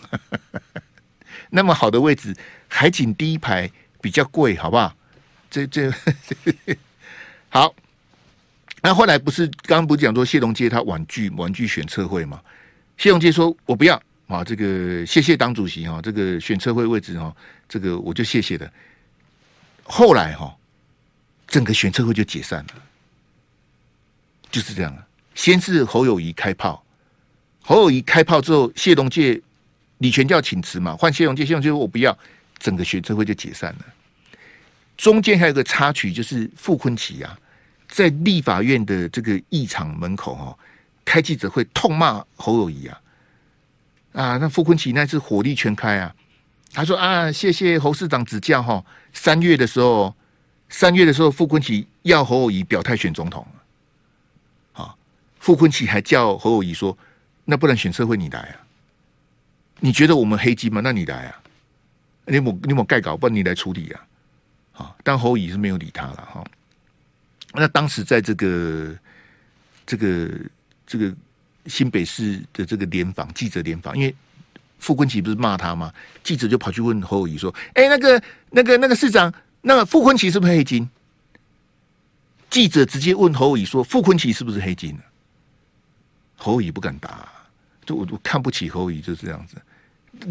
[1.51, 2.35] 那么好的位置，
[2.67, 3.69] 海景第一排
[4.01, 4.95] 比较贵，好不好？
[5.49, 5.91] 这这
[7.49, 7.73] 好。
[8.85, 12.39] 那后来不是刚刚不是讲说谢龙介他婉拒婉拒选测会吗？
[12.97, 17.35] 谢龙介说：“我不要啊，这个谢谢党主席哈，这个选测会位置哈，
[17.67, 18.71] 这个我就谢谢的。”
[19.81, 20.55] 后来哈，
[21.47, 22.73] 整个选测会就解散了，
[24.51, 25.03] 就是这样了。
[25.33, 26.85] 先是侯友谊开炮，
[27.63, 29.41] 侯友谊开炮之后，谢龙介
[29.97, 32.15] 李全教请辞嘛，换谢龙介，谢龙介说我不要，
[32.59, 33.85] 整个选测会就解散了。
[34.95, 37.35] 中间还有个插曲，就是傅崐萁啊。
[37.95, 40.57] 在立法院的这个议场门口哈，
[41.05, 43.01] 开记者会痛骂侯友宜啊
[44.11, 44.37] 啊！
[44.37, 46.13] 那傅昆萁那次火力全开啊，
[46.73, 48.83] 他说啊，谢谢侯市长指教哈。
[49.13, 50.13] 三月的时候，
[50.67, 53.47] 三月的时候，傅昆萁要侯友宜表态选总统
[54.73, 54.93] 啊。
[55.39, 56.97] 傅昆萁还叫侯友宜说，
[57.45, 58.59] 那不然选测会你来啊？
[59.79, 60.81] 你觉得我们黑金吗？
[60.83, 61.41] 那你来啊？
[62.25, 64.05] 你某你某盖稿，不然你来处理啊？
[64.83, 64.95] 啊！
[65.01, 66.43] 但侯友宜是没有理他了哈。
[67.57, 68.95] 那当时在这个
[69.85, 70.29] 这个
[70.85, 71.13] 这个
[71.67, 74.15] 新北市的这个联访记者联访，因为
[74.79, 75.93] 傅昆萁不是骂他吗？
[76.23, 80.87] 记者就跑去问侯友宜说：“哎，那个那个那个市长，那个傅昆萁是不是黑金？”
[82.49, 85.01] 记者直接问侯友宜说：“傅昆萁是不是黑金呢？”
[86.37, 87.27] 侯友宜不敢答，
[87.85, 89.55] 就我我看不起侯友宜，就是这样子。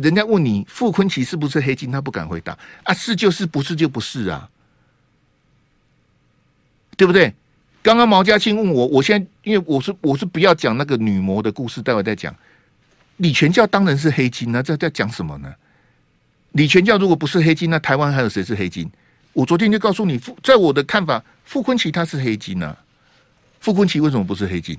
[0.01, 4.49] 人家问你傅昆萁是不是黑金，他不敢回答啊，是就是，不是就不是啊，
[6.97, 7.33] 对不对？
[7.83, 12.35] 刚刚毛嘉庆问我，我现在因为我是我是不要讲那个女模的故事，待会再讲。
[13.19, 15.55] 李全教当然是黑金，那在在讲什么呢？
[16.53, 18.91] 李全教如果不是黑金，那台湾还有谁是黑金？
[19.35, 22.77] 我昨天就告诉你，在我的看法，傅崐萁他是黑金啊。
[23.61, 24.79] 傅崐萁为什么不是黑金？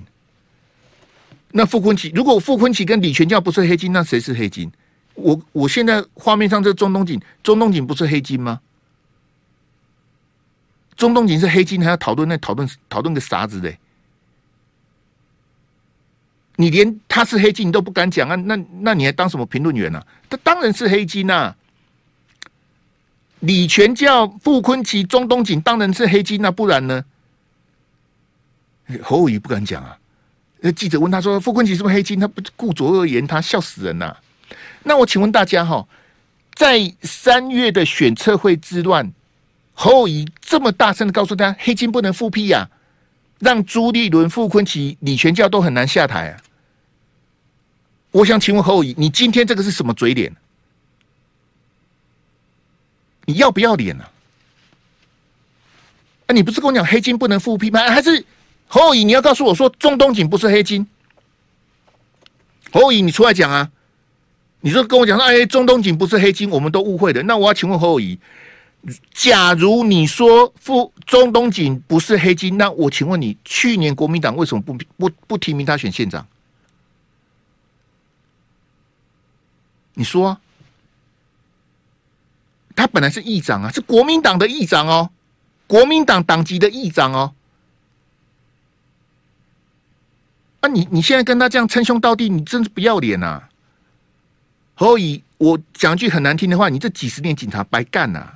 [1.52, 4.70] 那傅崐萁如果傅崐萁跟李全教不是黑金，那谁是黑金？
[5.14, 8.60] 我我现在画面上这中东锦，中东锦不是黑金吗？
[10.96, 13.78] 中东锦是黑金，还要讨论那讨论讨论个啥子嘞？
[16.56, 18.34] 你连他是黑金你都不敢讲啊？
[18.34, 20.02] 那那你还当什么评论员呢？
[20.30, 21.54] 他当然是黑金呐！
[23.40, 27.04] 李全教、傅崐萁、钟东锦当然是黑金，那不然呢？
[29.02, 29.98] 侯友宜不敢讲啊！
[30.60, 34.16] 那记者问他说：“傅崐萁是不是黑金？”他不顾左右而言他，笑死人呐！
[34.84, 35.86] 那我请问大家哈，
[36.54, 39.12] 在三月的选策会之乱，
[39.78, 42.68] 侯友宜这么大声的告诉大家，黑金不能复辟呀，
[43.38, 46.42] 让朱立伦、傅崐萁、李全教都很难下台啊！
[48.10, 50.34] 我想请问侯友宜，你今天这个是什么嘴脸？
[53.26, 54.04] 你要不要脸呢？
[56.26, 57.80] 啊，你不是跟我讲黑金不能复辟吗？
[57.80, 58.24] 还是
[58.68, 60.86] 侯友宜你要告诉我说中东锦不是黑金？
[62.72, 63.70] 侯友宜你出来讲啊！
[64.60, 67.22] 你说跟我讲说，哎，中东锦不是黑金，我们都误会的。
[67.24, 68.18] 那我要请问侯友宜，
[69.12, 76.26] 假如你说傅中东锦不是黑金，那我请问你，去年国民党为什么不不不提名他选县长？
[79.94, 80.40] 你说啊，
[82.76, 85.10] 他本来是议长啊，是国民党的议长哦，
[85.66, 87.34] 国民党党籍的议长哦。
[90.60, 93.48] 啊你，你现在跟他这样称兄道弟，你真是不要脸呐！
[94.74, 98.35] 侯友宜，我讲句很难听的话，你这几十年警察白干呐！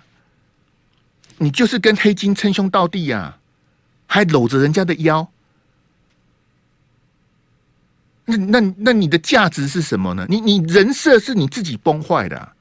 [1.42, 3.38] 你就是跟黑金称兄道弟呀，
[4.06, 5.26] 还搂着人家的腰。
[8.26, 10.26] 那那那你的价值是什么呢？
[10.28, 12.52] 你你人设是你自己崩坏的，啊，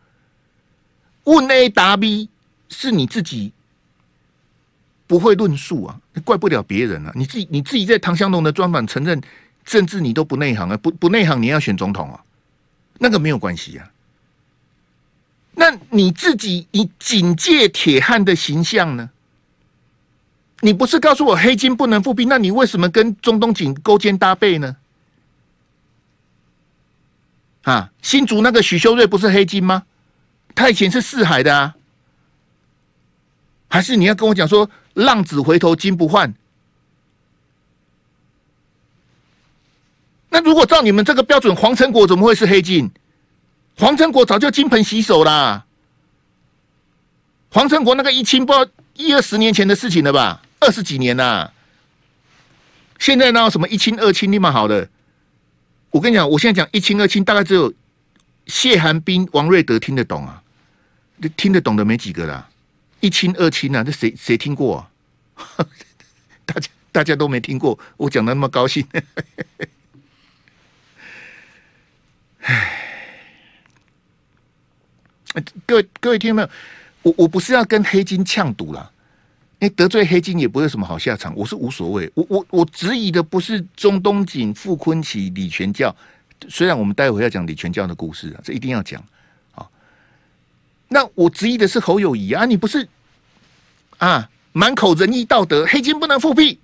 [1.26, 2.30] 问 A 答 B
[2.70, 3.52] 是你自己
[5.06, 7.12] 不会论述啊，怪不了别人啊。
[7.14, 9.22] 你自己你自己在唐湘龙的专访承认
[9.66, 12.24] 政治你都不内行啊，不不内行你要选总统啊，
[12.98, 13.99] 那个没有关系呀，啊。
[15.60, 19.10] 那你自己以警戒铁汉的形象呢？
[20.62, 24.78] 你不是告诉我黑金不能复辟，那你为什么跟中东锦勾肩搭背呢？
[27.64, 29.84] 啊，新竹那个许修睿不是黑金吗？
[30.56, 31.76] 他以前是四海的啊，
[33.68, 36.34] 还是你要跟我讲说浪子回头金不换？
[40.30, 42.90] 那如果照你们这个标准，黄成国怎么会是黑金？
[43.80, 45.66] 黄成国早就金盆洗手啦。
[47.50, 50.42] 黄成国那个一清，不知道一二十年前的事情了吧？
[50.60, 51.50] 二十几年呐，
[53.00, 54.90] 现在哪有什么一清二清，立马好的。
[55.92, 57.74] 我跟你讲，我现在讲一清二清，大概只有
[58.48, 60.44] 谢寒冰、王瑞德听得懂啊，
[61.38, 62.50] 听得懂的没几个啦。
[63.00, 64.78] 一清二清啊，这谁谁听过
[65.36, 65.66] 啊？
[66.46, 68.86] 大家大家都没听过，我讲的那么高兴。
[72.42, 72.76] 唉，
[75.66, 76.50] 各位各位听没有？
[77.04, 78.92] 我我不是要跟黑金呛赌啦。
[79.60, 82.10] 因为得罪黑金也不会有什么好下场，我是无所谓。
[82.14, 85.94] 我我我质疑的不是中东锦、傅坤奇、李全教，
[86.48, 89.04] 虽然我们待会要讲李全教的故事啊，这一定要讲
[89.54, 89.68] 啊。
[90.88, 92.88] 那我质疑的是侯友谊啊，你不是
[93.98, 94.30] 啊？
[94.54, 96.58] 满口仁义道德，黑金不能复辟，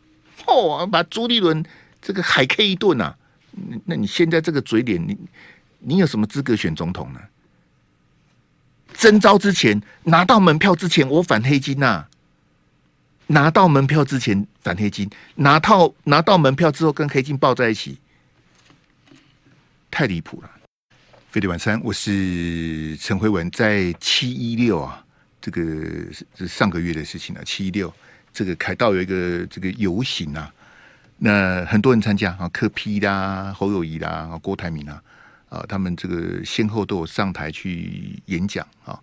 [0.48, 1.64] 哦，把朱立伦
[2.02, 3.16] 这个海 K 一顿啊！
[3.86, 5.18] 那你现在这个嘴脸，你
[5.80, 7.20] 你有什么资格选总统呢？
[8.98, 12.10] 征召之前，拿到门票之前，我反黑金呐、啊。
[13.28, 17.98] 拿到门票之前反黑金，拿到拿到门票之后跟黑金抱在一起，
[19.90, 20.50] 太离谱了。
[21.32, 25.04] 飞碟晚餐，我是陈辉文，在七一六啊，
[25.42, 25.62] 这个
[26.38, 27.44] 是上个月的事情了。
[27.44, 27.92] 七一六，
[28.32, 30.54] 这个凯道有一个这个游行啊，
[31.18, 35.02] 那很多人参加啊，柯 P 啦、侯友宜啦、郭台铭啊，
[35.50, 39.00] 啊，他们这个先后都有上台去演讲啊。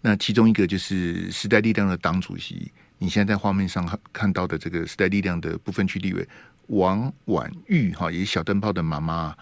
[0.00, 2.70] 那其中一个就是时代力量的党主席。
[3.02, 6.28] 你现在在画面上看到的这个时代力量的不分区立委
[6.66, 9.34] 王婉玉哈，也是小灯泡的妈妈，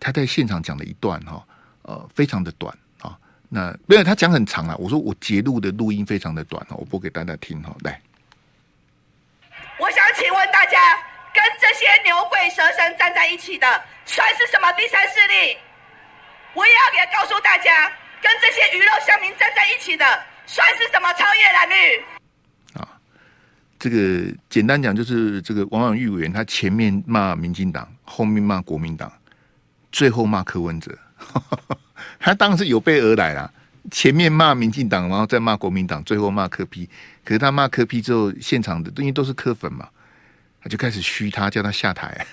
[0.00, 1.46] 她在现场讲了一段哈，
[1.82, 3.16] 呃，非常的短啊。
[3.48, 4.74] 那没有，她讲很长啊。
[4.76, 7.72] 我说我截录的录音非常的短，我播给大家听哈。
[7.82, 8.02] 来，
[9.78, 10.78] 我想请问大家，
[11.32, 13.66] 跟这些牛鬼蛇神站在一起的，
[14.04, 15.56] 算是什么第三势力？
[16.56, 17.86] 我也要给告诉大家，
[18.22, 20.04] 跟这些鱼肉乡民站在一起的，
[20.46, 22.02] 算是什么超越蓝绿？
[22.80, 22.88] 啊，
[23.78, 29.12] 这个简单讲就是这个王婉玉委员，他前面骂民进党，后面骂国民党，
[29.92, 30.98] 最后骂柯文哲，
[32.18, 33.52] 他当然是有备而来啦。
[33.90, 36.88] 前面骂民进党，然后再骂国民党，最后骂柯批。
[37.22, 39.88] 可是他骂柯批之后，现场的因为都是柯粉嘛，
[40.62, 42.26] 他就开始嘘他，叫他下台。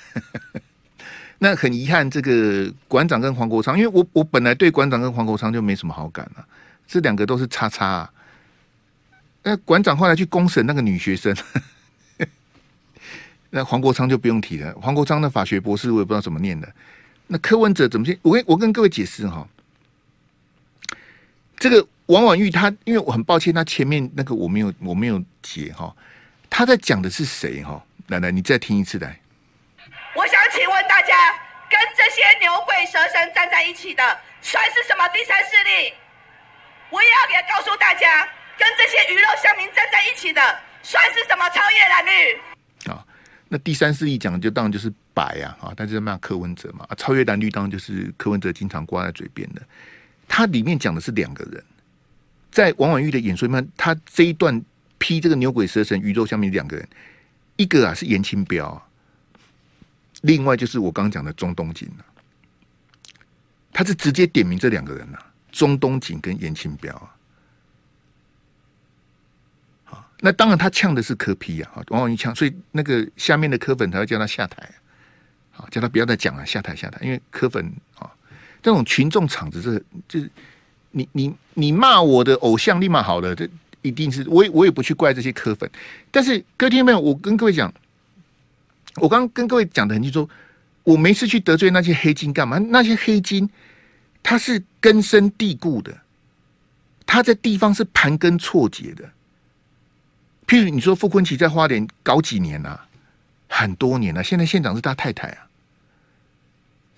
[1.44, 6.48] 那很遗憾，这个馆长跟黄国昌，因为我我本来对馆长跟黄国昌就没什么好感了，
[6.88, 8.10] 这两个都是叉叉啊。
[9.44, 11.36] 那馆长后来去公审那个女学生，
[13.52, 14.74] 那黄国昌就不用提了。
[14.82, 16.74] 黄国昌的法学博士，我也不知道怎么念的。
[17.28, 18.18] 那柯文哲怎么去？
[18.22, 19.46] 我跟我跟各位解释哈，
[21.58, 25.94] 这个王婉玉她，因为我很抱歉，她前面那个我没有我没有解哈，
[26.50, 27.84] 她在讲的是谁哈？
[28.08, 29.20] 奶奶，你再听一次来。
[30.54, 31.34] 请问大家，
[31.68, 34.04] 跟这些牛鬼蛇神站在一起的，
[34.40, 35.92] 算是什么第三势力？
[36.92, 38.24] 我也要给告诉大家，
[38.56, 40.40] 跟这些鱼肉乡民站在一起的，
[40.84, 42.92] 算是什么超越蓝绿？
[42.92, 43.04] 啊，
[43.50, 49.62] 那第三势力讲的就当然就是白啊，啊，但是骂柯文哲嘛，超越蓝绿当然就是柯文哲经常挂在嘴边的。
[50.28, 51.64] 他里面讲的是两个人，
[52.52, 54.64] 在王婉玉的演说里面，他这一段
[55.00, 56.88] 批这个牛鬼蛇神鱼肉乡民两个人，
[57.56, 58.80] 一个啊是颜清标。
[60.24, 61.86] 另外就是我刚刚讲的中东锦，
[63.74, 65.18] 他是直接点名这两个人呐，
[65.52, 67.12] 中东锦跟严清标啊。
[69.84, 74.70] 好，那当然他呛的是柯 P 啊，王婉諭呛，所以那个下面的柯粉才会叫他下台，
[75.52, 78.10] 好，叫他不要再讲了，下台下台，因为柯粉啊，
[78.62, 80.32] 这种群众场子，这就是
[80.92, 83.50] 你你你骂我的偶像立马好了，这
[83.82, 85.70] 一定是我也我也不去怪这些柯粉，
[86.12, 87.70] 但是各位听众，我跟各位讲。
[88.98, 90.30] 我刚刚跟各位讲的很清楚，
[90.84, 92.58] 我没事去得罪那些黑金干嘛？
[92.58, 93.50] 那些黑金，
[94.22, 95.96] 他是根深蒂固的，
[97.06, 99.10] 他在地方是盘根错节的。
[100.46, 102.86] 譬如你说傅崐萁在花莲搞几年了，
[103.48, 105.48] 很多年了，现在县长是他太太啊。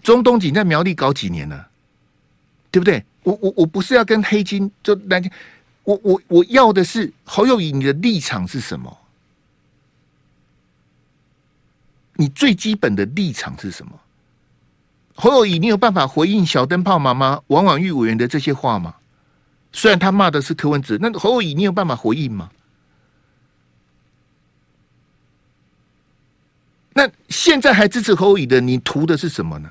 [0.03, 1.67] 钟东锦在苗栗搞几年了，
[2.71, 3.03] 对不对？
[3.23, 5.21] 我我我不是要跟黑金就来，
[5.83, 8.95] 我我我要的是侯友宜，你的立场是什么？
[12.15, 13.91] 你最基本的立场是什么？
[15.15, 18.95] 侯友宜，你有办法回应小灯泡妈妈王婉玉委员的这些话吗？
[19.71, 22.49] 虽然他骂的是柯文哲，那侯友宜，你有办法回应吗？
[26.93, 29.69] 那现在还支持侯友宜的，你图的是什么呢？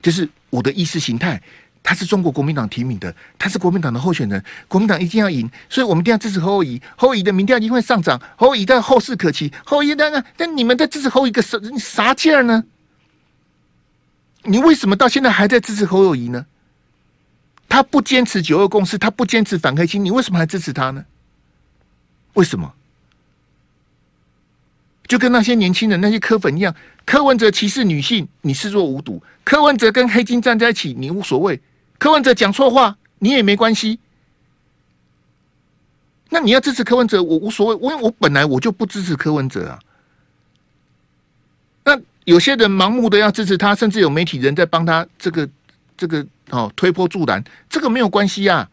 [0.00, 1.42] 就是我的意识形态。
[1.88, 6.82] 他是中国国民党提名的，他是国民党的候选人，国民党一定要赢，所以我们一定要支持侯友宜。
[6.96, 9.52] 侯友宜的民调一定会上涨，侯友宜的后势可期。
[9.64, 12.64] 侯友宜那那那你们在支持侯友宜个什啥劲儿呢？
[14.42, 16.46] 你为什么到现在还在支持侯友谊呢？
[17.68, 21.04] 他不坚持九二共识，他不坚持反黑金，你为什么还支持他呢？
[22.32, 22.74] 为什么？
[25.06, 31.60] 就跟那些年轻人、那些柯粉一样，柯文哲歧视女性，你视若无睹；柯文哲跟黑金站在一起，你无所谓。
[31.98, 33.98] 柯文哲讲错话，你也没关系。
[36.28, 37.74] 那你要支持柯文哲，我无所谓。
[37.74, 39.78] 我我本来我就不支持柯文哲啊。
[41.84, 45.48] 那有些人盲目的要支持他，甚至有媒体人在帮他这个
[45.96, 48.68] 这个哦推波助澜，这个没有关系啊。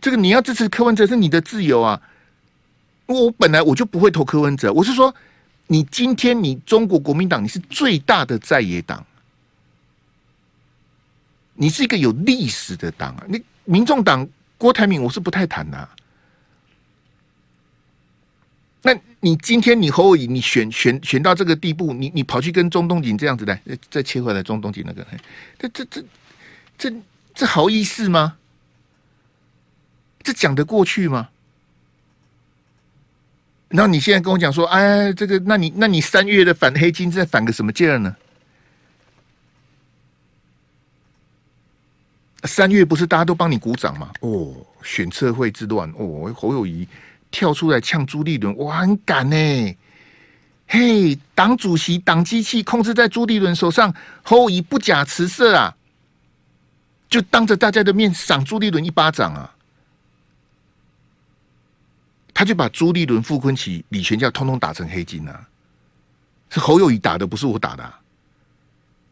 [0.00, 2.00] 这个你要支持柯文哲是你的自由啊。
[3.06, 5.14] 我本来我就不会投柯文哲，我是说，
[5.66, 9.04] 你今天你中国国民党你是最大的在野党。
[11.54, 13.24] 你是一个有历史的党啊！
[13.28, 14.26] 你民众党
[14.58, 15.88] 郭台铭，我是不太谈的啊。
[18.82, 23.60] 那你今天你侯友宜，你选选选到这个地步，你你跑去跟中东锦这样子来，
[23.90, 25.06] 再切回来中东锦那个，
[25.58, 26.04] 这这这
[26.76, 26.92] 这
[27.34, 28.36] 这好意思吗？
[30.22, 31.28] 这讲得过去吗？
[33.68, 38.16] 然后你现在跟我讲说，哎，这个，那你那你三月的反黑金在反个什么劲儿呢？
[42.44, 44.10] 三月不是大家都帮你鼓掌吗？
[44.20, 46.88] 哦，选策会之乱哦，侯友谊
[47.30, 49.76] 跳出来呛朱立伦，哇，很敢呢。
[50.66, 55.76] 嘿，党主席党机器控制在朱立伦手上，侯友谊不假辞色啊，
[57.08, 59.54] 就当着大家的面赏朱立伦一巴掌啊。
[62.34, 65.46] 他就把朱立伦、傅昆奇、李全教通通打成黑金啊，
[66.50, 68.00] 是侯友谊打的，不是我打的啊。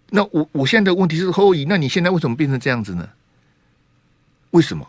[0.08, 3.08] 那我我现在的问题是侯友谊，那你现在为什么变成这样子呢？
[4.50, 4.86] 为什么？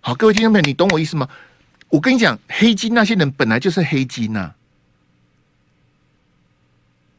[0.00, 1.28] 好，各位听众朋友，你懂我意思吗？
[1.88, 4.54] 我跟你讲，黑金那些人本来就是黑金呐、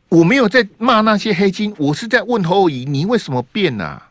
[0.09, 4.09] 我没有在骂那些黑金，我是在问侯友宜，你为什么变啊？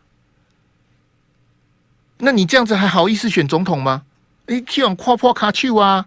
[2.18, 4.04] 那你这样子还好意思选总统吗？
[4.46, 6.06] 你去往夸夸卡去啊！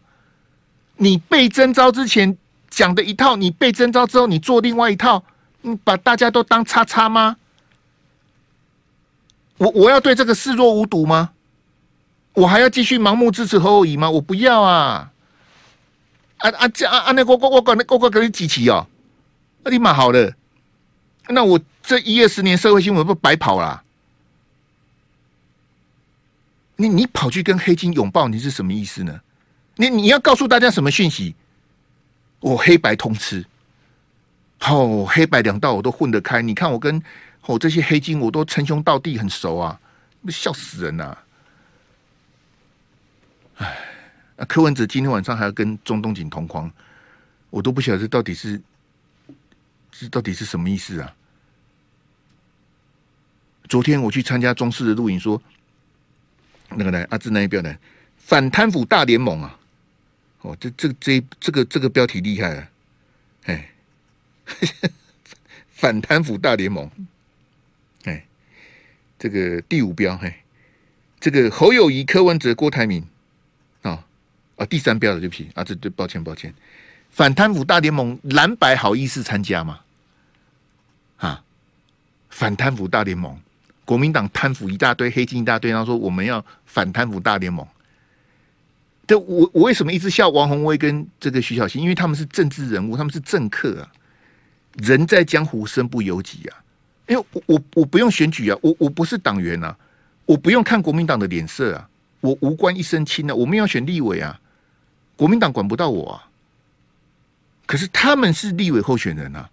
[0.98, 2.38] 你被征召之前
[2.70, 5.24] 讲的一套，你被征召之后你做另外一套，
[5.62, 7.38] 你把大家都当叉叉吗？
[9.58, 11.32] 我我要对这个视若无睹吗？
[12.34, 14.10] 我还要继续盲目支持侯友宜吗？
[14.10, 15.12] 我不要啊！
[16.40, 18.86] 啊啊这啊啊那我我我搞那我我给你几期哦？
[19.64, 20.36] 那你蛮好的，
[21.30, 23.82] 那我这一二十年社会新闻不白跑了？
[26.76, 29.22] 你你跑去跟黑金拥抱，你是什么意思呢？
[29.78, 31.34] 你你要告诉大家什么讯息？
[32.42, 33.46] 我黑白通吃，
[34.68, 36.42] 哦，黑白两道我都混得开。
[36.42, 37.02] 你看我跟
[37.46, 39.80] 哦这些黑金我都称兄道弟，很熟啊，
[40.30, 41.24] 笑死人呐、啊！
[43.58, 43.78] 哎，
[44.38, 46.72] 那柯文哲今天晚上还要跟钟东锦同框，
[47.50, 48.60] 我都不晓得这到底是
[49.92, 51.16] 这到底是什么意思啊？
[53.70, 55.42] 昨天我去参加中视的录影，说
[56.70, 57.78] 那个呢阿志那一标来
[58.18, 59.60] 反贪腐大联盟啊！
[60.42, 62.70] 哦，这这这这个这个标题厉害啊！
[63.46, 63.70] 哎，
[65.70, 66.90] 反贪腐大联盟，
[69.26, 70.32] 这个第五标，嘿，
[71.20, 73.04] 这个侯友宜、柯文哲、郭台铭。
[73.82, 74.06] 啊
[74.56, 76.54] 啊，第三标的对不起啊，这对，抱歉抱歉。
[77.10, 79.80] 反贪腐大联盟蓝白好意思参加吗？
[81.18, 81.44] 啊，
[82.30, 83.36] 反贪腐大联盟，
[83.84, 87.66] 国民党贪腐一大堆，黑金一大堆，然后说我们要反贪腐大联盟。
[89.08, 91.82] 这我我为什么一直笑王宏威跟这个徐小新？
[91.82, 93.92] 因为他们是政治人物，他们是政客啊，
[94.74, 96.62] 人在江湖身不由己啊。
[97.08, 99.78] 因为我我我不用选举啊，我我不是党员啊，
[100.26, 101.90] 我不用看国民党的脸色啊，
[102.22, 104.40] 我无官一身轻啊，我们要选立委啊。
[105.16, 106.28] 国民党管不到我啊，
[107.66, 109.50] 可是他们是立委候选人啊，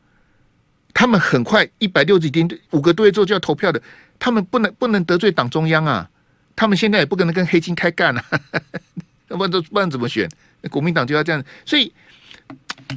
[0.93, 3.81] 他们很快一百六十天五个多月之后就要投票的，
[4.19, 6.11] 他们不能不能得罪党中央啊，
[6.57, 8.25] 他们现在也不可能跟黑金开干啊，
[9.29, 10.29] 要不然不然怎么选？
[10.71, 11.93] 国民党就要这样，所以，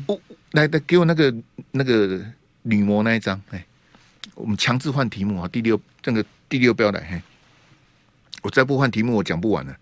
[0.08, 0.20] 我
[0.52, 1.34] 来来给我那个
[1.72, 2.20] 那个
[2.64, 3.66] 女模那一张，哎，
[4.36, 7.22] 我们强制换题目啊，第六这个第六标来，嘿，
[8.44, 9.76] 我再不换题目，我讲不完了。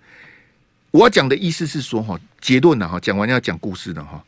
[0.92, 4.24] 我要讲的意思是说，哈，结论了哈，讲完要讲故事的哈。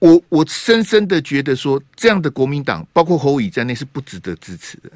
[0.00, 4.90] 我我深深的觉得说，这样的国民党，包括侯乙在内，是不值得支持的。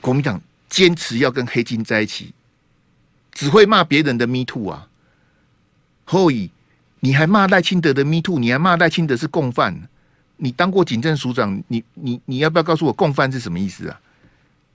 [0.00, 2.34] 国民党坚持要跟黑金在一起，
[3.32, 4.88] 只会骂别人的 Me Too 啊。
[6.04, 6.50] 侯友宜，
[7.00, 9.88] 你还骂赖清德的 Me Too，你还骂赖清德是共犯？
[10.36, 14.00] 你当过警政署长，你你你要不要告诉我共犯是什么意思啊？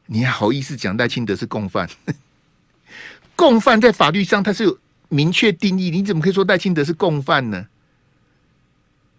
[0.07, 1.87] 你还好意思讲赖清德是共犯？
[3.35, 4.79] 共犯在法律上它是有
[5.09, 7.67] 明确定义，你怎么可以说赖清德是共犯呢？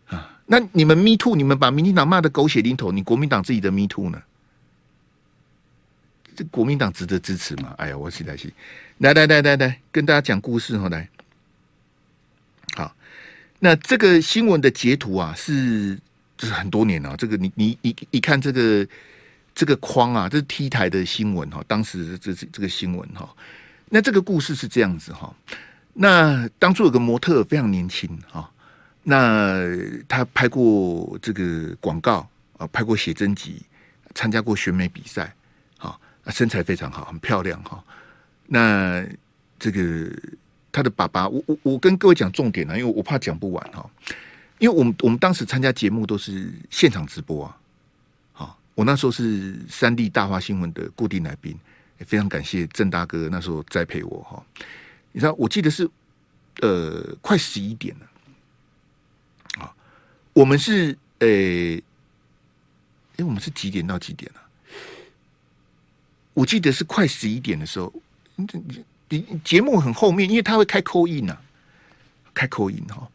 [0.08, 4.20] 啊，那你们 Me Too，你们把民进党骂的狗血淋头，你国民党自己的 Me Too 呢？
[6.34, 7.74] 这国民党值得支持吗？
[7.76, 8.52] 哎呀，我实在是
[8.98, 11.08] 来来来来来跟大家讲故事哈，来，
[12.76, 12.94] 好，
[13.58, 15.98] 那这个新闻的截图啊，是
[16.40, 18.88] 这是很多年了，这个你你一一看这个
[19.54, 23.28] 这个框啊，这是 T 台的新闻哈，当时这是这个新闻哈。
[23.90, 25.30] 那这个故事是这样子哈，
[25.92, 28.50] 那当初有个模特非常年轻哈，
[29.02, 29.66] 那
[30.08, 32.26] 他拍过这个广告
[32.56, 33.60] 啊，拍过写真集，
[34.14, 35.34] 参加过选美比赛，
[35.76, 37.84] 啊，身材非常好，很漂亮哈。
[38.46, 39.04] 那
[39.58, 40.10] 这个
[40.72, 43.90] 他的爸爸，我我我跟各位讲重点啊，因为我怕讲不完哈，
[44.60, 47.58] 因为我们我们当时参加节目都是现场直播啊，
[48.32, 51.58] 好，我那时候是三立大话新闻的固定来宾。
[51.98, 54.42] 也非常感谢郑大哥那时候栽培我哈，
[55.12, 55.86] 你知道我记得是
[56.62, 59.70] 呃快十一点了啊，
[60.32, 61.82] 我们是呃，哎、
[63.18, 64.40] 欸、我们是几点到几点啊？
[66.32, 67.92] 我记得是快十一点的时候，
[68.36, 68.46] 你
[69.10, 71.36] 你节目很后面，因为他会开 call in 呐，
[72.32, 73.06] 开 call in 哈。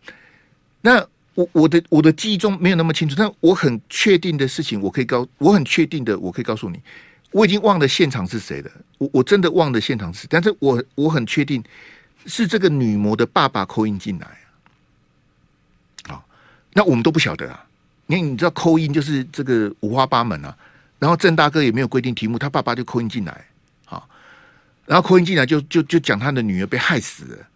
[0.82, 6.80] 那我我的我的记忆中没有那么清楚，但我很确定的事情，我可以告我很确定的，我可以告诉你。
[7.32, 11.62] 我已经忘了现场是谁了，我我真的忘了现场是，但是我我很确定
[12.26, 14.28] 是这个女模的爸爸扣音进来
[16.08, 16.24] 啊，
[16.72, 17.66] 那我们都不晓得啊，
[18.08, 20.58] 因为你知道扣音就是这个五花八门啊，
[20.98, 23.46] 然后郑大哥也没有规定题目，他爸爸就扣音进来，
[23.84, 24.08] 好，
[24.86, 27.48] 然后扣音进来就就就讲他的女儿被害死了，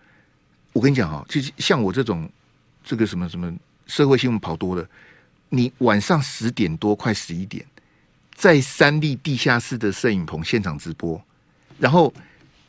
[0.74, 2.30] 我跟你讲啊，其实像我这种
[2.84, 3.50] 这个什么什么
[3.90, 4.88] 社会新闻跑多了，
[5.50, 7.66] 你晚上十点多快十一点。
[8.36, 11.22] 在三立地下室的摄影棚现场直播，
[11.78, 12.14] 然后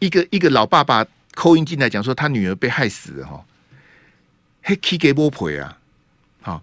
[0.01, 3.45] 一个一个老爸爸扣音进来讲说他女儿被害死了哈，
[4.65, 5.79] 嘿，K 给波赔啊，
[6.43, 6.61] 好，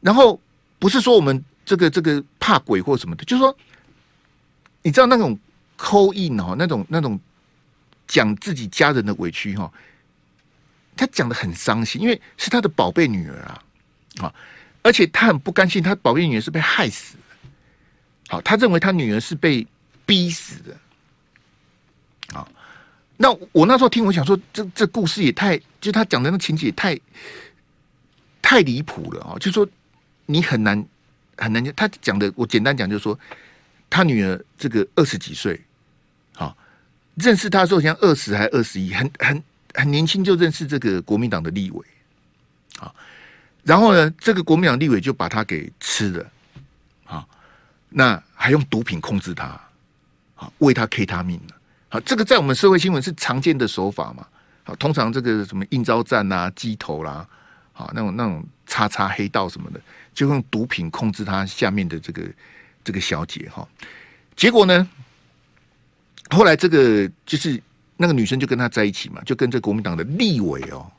[0.00, 0.40] 然后
[0.80, 3.56] 不是说我们这个这个怕鬼或什么的，就是说，
[4.82, 5.38] 你知道那种
[5.76, 7.20] 扣音哈，那种那种
[8.08, 9.72] 讲自己家人的委屈哈，
[10.96, 13.62] 他讲的很伤心，因为是他的宝贝女儿啊，
[14.20, 14.34] 啊，
[14.82, 17.48] 而且他很不甘心，他宝贝女儿是被害死的，
[18.28, 19.66] 好，他认为他女儿是被
[20.04, 20.76] 逼死的。
[22.38, 22.48] 啊
[23.20, 26.96] 那我那时候听，我想说，这这故事也太，就他讲的那情节也太
[28.40, 29.34] 太离谱了啊！
[29.40, 29.68] 就说
[30.26, 30.86] 你很难
[31.36, 33.18] 很难讲，他讲的我简单讲，就是说
[33.90, 35.60] 他女儿这个二十几岁，
[36.32, 36.56] 好
[37.16, 39.42] 认识他的时候像二十还二十一，很很
[39.74, 41.84] 很年轻就认识这个国民党的立委，
[42.78, 42.94] 啊，
[43.68, 46.30] 然后呢，这个国民党立委就把他给吃了，
[47.04, 47.26] 啊，
[47.90, 49.44] 那还用毒品控制他，
[50.36, 51.54] 啊，喂他 K 他命了。
[51.90, 54.26] 好，这个在我们社会新闻是常见的手法嘛？
[54.64, 57.28] 好，通常这个什么应招战啊、鸡头啦，
[57.74, 59.78] 好，那种那种叉叉黑道什么的，
[60.14, 62.22] 就用毒品控制他下面的这个
[62.82, 63.68] 这个小姐哈。
[64.34, 64.88] 结果呢，
[66.30, 67.62] 后来这个就是
[67.98, 70.90] 那个女生就跟他在一起嘛，就跟这国民党的立委哦，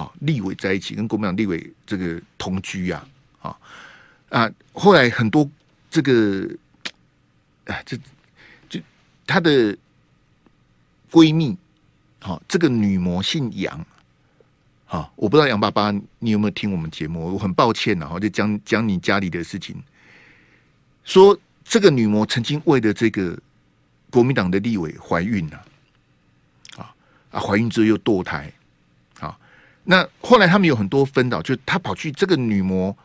[0.00, 3.06] 好，立委在一起，跟国民党立委这个同居呀，
[3.42, 3.54] 啊
[4.30, 5.46] 啊，后来很多
[5.90, 6.48] 这个
[7.66, 7.98] 哎，这
[8.68, 8.80] 就
[9.26, 9.76] 他的。
[11.12, 11.58] 闺蜜，
[12.20, 13.84] 好，这个女模姓杨，
[14.86, 15.90] 好，我不知道杨爸爸
[16.20, 17.34] 你有没有听我们节目？
[17.34, 19.74] 我很抱歉，然后就讲讲你家里的事情，
[21.02, 23.36] 说这个女模曾经为了这个
[24.08, 25.64] 国民党的立委怀孕了，
[26.76, 26.94] 啊
[27.32, 28.52] 啊，怀孕之后又堕胎，
[29.84, 32.96] 那后来他们有很多纷扰，就他跑去这个女模，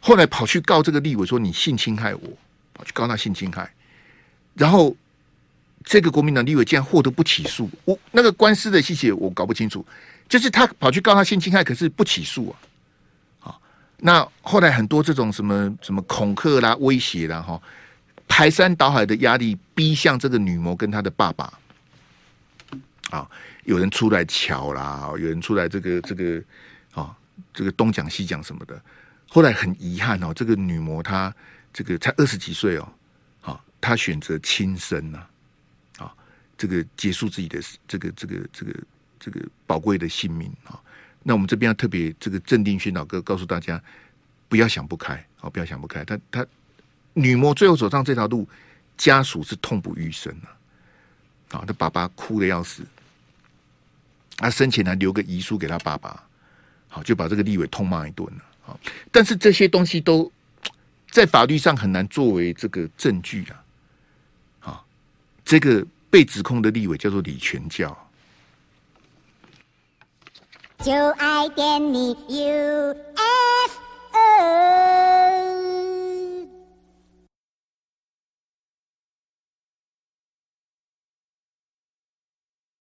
[0.00, 2.20] 后来跑去告这个立委说你性侵害我，
[2.74, 3.72] 跑去告他性侵害，
[4.54, 4.96] 然后。
[5.82, 9.84] 这个国民党立委竟然获得不起诉，我那个官司的细节我搞不清楚，
[10.28, 12.60] 就是他跑去告他性侵害，可是不起诉啊。
[13.38, 13.62] 好，
[13.96, 17.58] 那后来很多这种什么什么恐吓啦、威胁啦，哈，
[18.28, 21.50] 排山倒海的压力逼向这个女模跟她的爸爸。
[23.08, 23.26] 啊，
[23.64, 26.42] 有人出来瞧啦，有人出来这个这个
[26.92, 27.16] 啊，
[27.52, 28.80] 这个东讲西讲什么的。
[29.28, 31.34] 后来很遗憾哦，这个女模她
[31.72, 32.92] 这个才二十几岁哦，
[33.42, 35.26] 啊，她选择轻生啊。
[36.60, 37.58] 这个结束自己的
[37.88, 38.74] 这个这个这个
[39.18, 40.78] 这个宝贵的性命啊！
[41.22, 43.82] 那我们这边要特别这个镇定宣导，哥告诉大家，
[44.46, 45.48] 不要想不开啊！
[45.48, 46.46] 不要想不开，他他
[47.14, 48.46] 女模最后走上这条路，
[48.98, 50.52] 家属是痛不欲生啊！
[51.60, 52.82] 啊，他爸爸哭的要死，
[54.40, 56.24] 他生前还留个遗书给他爸爸，
[56.88, 58.76] 好就把这个立委痛骂一顿了啊！
[59.12, 60.30] 但是这些东西都
[61.10, 63.62] 在法律上很难作为这个证据啊！
[64.58, 64.84] 好，
[65.44, 65.86] 这个。
[66.12, 67.96] 被指控的立委叫做李全教。
[70.80, 72.96] 就爱点你 UFO